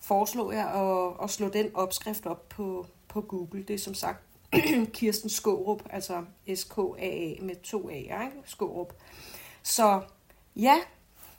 foreslå 0.00 0.52
jer 0.52 0.66
at, 0.66 1.14
at 1.22 1.30
slå 1.30 1.48
den 1.48 1.70
opskrift 1.74 2.26
op 2.26 2.48
på, 2.48 2.86
på 3.08 3.20
Google. 3.20 3.62
Det 3.62 3.74
er 3.74 3.78
som 3.78 3.94
sagt 3.94 4.22
Kirsten 4.96 5.30
Skårup, 5.30 5.82
altså 5.90 6.24
S-K-A-A 6.54 7.42
med 7.42 7.62
to 7.62 7.88
A'er, 7.88 8.24
ikke? 8.24 8.36
Skårup. 8.44 8.92
Så 9.62 10.00
ja, 10.56 10.76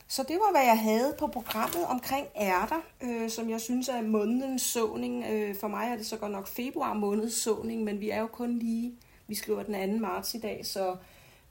så 0.07 0.23
det 0.23 0.35
var, 0.35 0.51
hvad 0.51 0.63
jeg 0.65 0.79
havde 0.79 1.15
på 1.19 1.27
programmet 1.27 1.85
omkring 1.85 2.27
ærter, 2.35 2.81
øh, 3.03 3.29
som 3.29 3.49
jeg 3.49 3.61
synes 3.61 3.89
er 3.89 4.01
månedens 4.01 4.61
såning. 4.61 5.25
Øh, 5.29 5.55
for 5.55 5.67
mig 5.67 5.87
er 5.91 5.95
det 5.95 6.05
så 6.05 6.17
godt 6.17 6.31
nok 6.31 6.47
februar 6.47 6.93
måneds 6.93 7.33
såning, 7.33 7.83
men 7.83 7.99
vi 7.99 8.09
er 8.09 8.19
jo 8.19 8.27
kun 8.27 8.59
lige, 8.59 8.93
vi 9.27 9.35
skriver 9.35 9.63
den 9.63 9.93
2. 9.93 9.99
marts 9.99 10.33
i 10.33 10.39
dag, 10.39 10.65
så 10.65 10.95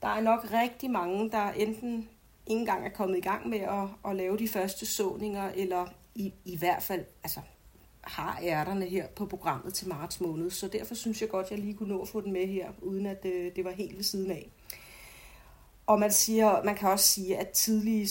der 0.01 0.07
er 0.07 0.21
nok 0.21 0.47
rigtig 0.53 0.91
mange, 0.91 1.31
der 1.31 1.51
enten 1.51 2.09
ikke 2.47 2.59
engang 2.59 2.85
er 2.85 2.89
kommet 2.89 3.17
i 3.17 3.21
gang 3.21 3.49
med 3.49 3.59
at, 3.59 4.09
at 4.09 4.15
lave 4.15 4.37
de 4.37 4.47
første 4.47 4.85
såninger, 4.85 5.51
eller 5.55 5.85
i, 6.15 6.33
i 6.45 6.57
hvert 6.57 6.83
fald 6.83 7.05
altså, 7.23 7.39
har 8.01 8.39
ærterne 8.43 8.85
her 8.85 9.07
på 9.07 9.25
programmet 9.25 9.73
til 9.73 9.87
marts 9.87 10.21
måned. 10.21 10.49
Så 10.49 10.67
derfor 10.67 10.95
synes 10.95 11.21
jeg 11.21 11.29
godt, 11.29 11.45
at 11.45 11.51
jeg 11.51 11.59
lige 11.59 11.73
kunne 11.73 11.89
nå 11.89 12.01
at 12.01 12.07
få 12.07 12.21
den 12.21 12.33
med 12.33 12.47
her, 12.47 12.69
uden 12.81 13.05
at 13.05 13.25
øh, 13.25 13.55
det 13.55 13.65
var 13.65 13.71
helt 13.71 13.95
ved 13.95 14.03
siden 14.03 14.31
af. 14.31 14.49
Og 15.87 15.99
man, 15.99 16.11
siger, 16.11 16.63
man 16.63 16.75
kan 16.75 16.89
også 16.89 17.07
sige, 17.07 17.37
at 17.37 17.49
tidlige, 17.49 18.09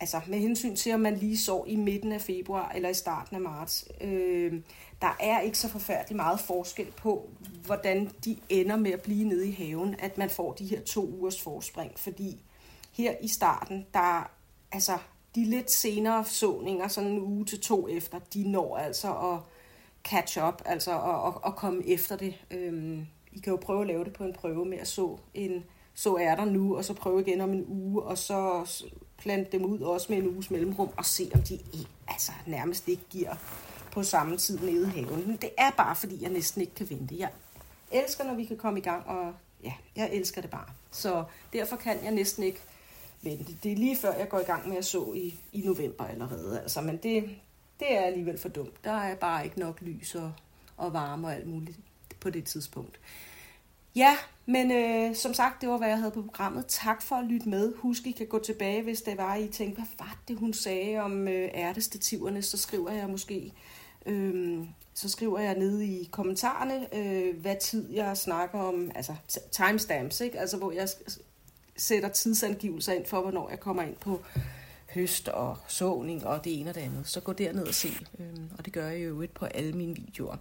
altså 0.00 0.20
med 0.26 0.38
hensyn 0.38 0.76
til, 0.76 0.94
om 0.94 1.00
man 1.00 1.16
lige 1.16 1.38
så 1.38 1.64
i 1.66 1.76
midten 1.76 2.12
af 2.12 2.20
februar 2.20 2.72
eller 2.74 2.88
i 2.88 2.94
starten 2.94 3.36
af 3.36 3.42
marts, 3.42 3.88
øh, 4.00 4.52
der 5.02 5.16
er 5.20 5.40
ikke 5.40 5.58
så 5.58 5.68
forfærdeligt 5.68 6.16
meget 6.16 6.40
forskel 6.40 6.90
på, 6.96 7.28
hvordan 7.66 8.10
de 8.24 8.36
ender 8.48 8.76
med 8.76 8.90
at 8.90 9.02
blive 9.02 9.24
nede 9.24 9.48
i 9.48 9.52
haven, 9.52 9.96
at 9.98 10.18
man 10.18 10.30
får 10.30 10.52
de 10.52 10.66
her 10.66 10.80
to 10.80 11.06
ugers 11.06 11.42
forspring. 11.42 11.92
Fordi 11.96 12.42
her 12.92 13.14
i 13.20 13.28
starten, 13.28 13.86
der 13.94 14.30
altså 14.72 14.98
de 15.34 15.44
lidt 15.44 15.70
senere 15.70 16.24
såninger, 16.24 16.88
sådan 16.88 17.10
en 17.10 17.18
uge 17.18 17.44
til 17.44 17.60
to 17.60 17.88
efter, 17.88 18.18
de 18.34 18.50
når 18.50 18.76
altså 18.76 19.08
at 19.08 19.38
catch 20.04 20.38
up, 20.48 20.62
altså 20.64 21.00
at, 21.00 21.26
at, 21.26 21.50
at 21.50 21.56
komme 21.56 21.88
efter 21.88 22.16
det. 22.16 22.34
Øhm, 22.50 23.06
I 23.32 23.38
kan 23.38 23.50
jo 23.50 23.56
prøve 23.56 23.80
at 23.80 23.86
lave 23.86 24.04
det 24.04 24.12
på 24.12 24.24
en 24.24 24.32
prøve 24.32 24.64
med 24.64 24.78
at 24.78 24.88
så 24.88 25.18
en 25.34 25.64
så 25.94 26.14
er 26.14 26.34
der 26.34 26.44
nu, 26.44 26.76
og 26.76 26.84
så 26.84 26.94
prøve 26.94 27.20
igen 27.20 27.40
om 27.40 27.52
en 27.52 27.64
uge, 27.68 28.02
og 28.02 28.18
så 28.18 28.70
plante 29.18 29.58
dem 29.58 29.64
ud 29.64 29.80
også 29.80 30.06
med 30.12 30.18
en 30.18 30.28
uges 30.28 30.50
mellemrum, 30.50 30.88
og 30.96 31.04
se 31.04 31.30
om 31.34 31.42
de 31.42 31.58
altså, 32.08 32.32
nærmest 32.46 32.88
ikke 32.88 33.02
giver 33.10 33.34
på 33.92 34.02
samme 34.02 34.36
tid 34.36 34.58
nede 34.58 34.82
i 34.82 34.90
haven. 34.90 35.26
Men 35.26 35.36
det 35.36 35.50
er 35.58 35.70
bare, 35.70 35.96
fordi 35.96 36.22
jeg 36.22 36.30
næsten 36.30 36.60
ikke 36.60 36.74
kan 36.74 36.90
vente. 36.90 37.16
Jeg 37.18 37.30
elsker, 37.90 38.24
når 38.24 38.34
vi 38.34 38.44
kan 38.44 38.56
komme 38.56 38.78
i 38.78 38.82
gang, 38.82 39.06
og 39.06 39.34
ja, 39.64 39.72
jeg 39.96 40.10
elsker 40.12 40.40
det 40.40 40.50
bare. 40.50 40.68
Så 40.90 41.24
derfor 41.52 41.76
kan 41.76 42.04
jeg 42.04 42.12
næsten 42.12 42.42
ikke 42.42 42.60
vente. 43.22 43.56
Det 43.62 43.72
er 43.72 43.76
lige 43.76 43.96
før, 43.96 44.12
jeg 44.12 44.28
går 44.28 44.40
i 44.40 44.44
gang 44.44 44.68
med 44.68 44.76
at 44.76 44.84
så 44.84 45.12
i, 45.14 45.38
i 45.52 45.60
november 45.60 46.04
allerede. 46.04 46.60
Altså, 46.60 46.80
men 46.80 46.96
det, 46.96 47.30
det 47.80 47.96
er 47.96 48.00
alligevel 48.00 48.38
for 48.38 48.48
dumt. 48.48 48.84
Der 48.84 48.92
er 48.92 49.14
bare 49.14 49.44
ikke 49.44 49.60
nok 49.60 49.80
lys 49.80 50.14
og, 50.14 50.32
og 50.76 50.92
varme 50.92 51.26
og 51.26 51.34
alt 51.34 51.46
muligt 51.46 51.78
på 52.20 52.30
det 52.30 52.44
tidspunkt. 52.44 53.00
Ja, 53.96 54.16
men 54.46 54.70
øh, 54.70 55.16
som 55.16 55.34
sagt, 55.34 55.60
det 55.60 55.68
var, 55.68 55.78
hvad 55.78 55.88
jeg 55.88 55.98
havde 55.98 56.10
på 56.10 56.22
programmet. 56.22 56.64
Tak 56.68 57.02
for 57.02 57.16
at 57.16 57.24
lytte 57.24 57.48
med. 57.48 57.72
Husk, 57.76 58.06
I 58.06 58.10
kan 58.10 58.26
gå 58.26 58.38
tilbage, 58.38 58.82
hvis 58.82 59.02
det 59.02 59.18
var, 59.18 59.34
I 59.34 59.48
tænkte, 59.48 59.74
hvad 59.74 59.88
var 59.98 60.18
det, 60.28 60.38
hun 60.38 60.52
sagde 60.52 60.98
om 60.98 61.28
øh, 61.28 61.48
ærtestativerne, 61.54 62.42
så 62.42 62.56
skriver 62.56 62.90
jeg 62.90 63.08
måske, 63.08 63.52
øh, 64.06 64.58
så 64.94 65.08
skriver 65.08 65.38
jeg 65.38 65.58
nede 65.58 65.86
i 65.86 66.08
kommentarerne, 66.12 66.96
øh, 66.96 67.40
hvad 67.40 67.56
tid 67.60 67.92
jeg 67.92 68.16
snakker 68.16 68.58
om, 68.58 68.90
altså 68.94 69.14
timestamps, 69.50 70.20
ikke? 70.20 70.40
Altså, 70.40 70.56
hvor 70.56 70.72
jeg 70.72 70.88
sætter 71.76 72.08
tidsangivelser 72.08 72.92
ind 72.92 73.06
for, 73.06 73.20
hvornår 73.20 73.50
jeg 73.50 73.60
kommer 73.60 73.82
ind 73.82 73.96
på 73.96 74.20
høst 74.94 75.28
og 75.28 75.56
såning 75.68 76.26
og 76.26 76.44
det 76.44 76.60
ene 76.60 76.70
og 76.70 76.74
det 76.74 76.80
andet. 76.80 77.08
Så 77.08 77.20
gå 77.20 77.32
derned 77.32 77.66
og 77.66 77.74
se, 77.74 77.88
øh, 78.18 78.26
og 78.58 78.64
det 78.64 78.72
gør 78.72 78.88
jeg 78.88 79.04
jo 79.04 79.22
et 79.22 79.30
på 79.30 79.44
alle 79.44 79.72
mine 79.72 79.94
videoer. 79.94 80.36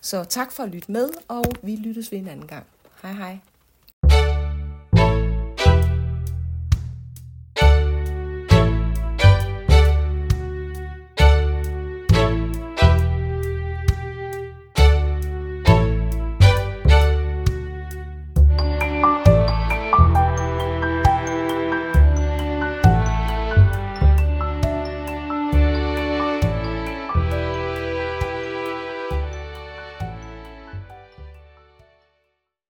Så 0.00 0.24
tak 0.24 0.52
for 0.52 0.62
at 0.62 0.68
lytte 0.68 0.92
med, 0.92 1.10
og 1.28 1.44
vi 1.62 1.76
lyttes 1.76 2.12
ved 2.12 2.18
en 2.18 2.28
anden 2.28 2.46
gang. 2.46 2.66
Hej 3.02 3.12
hej. 3.12 3.38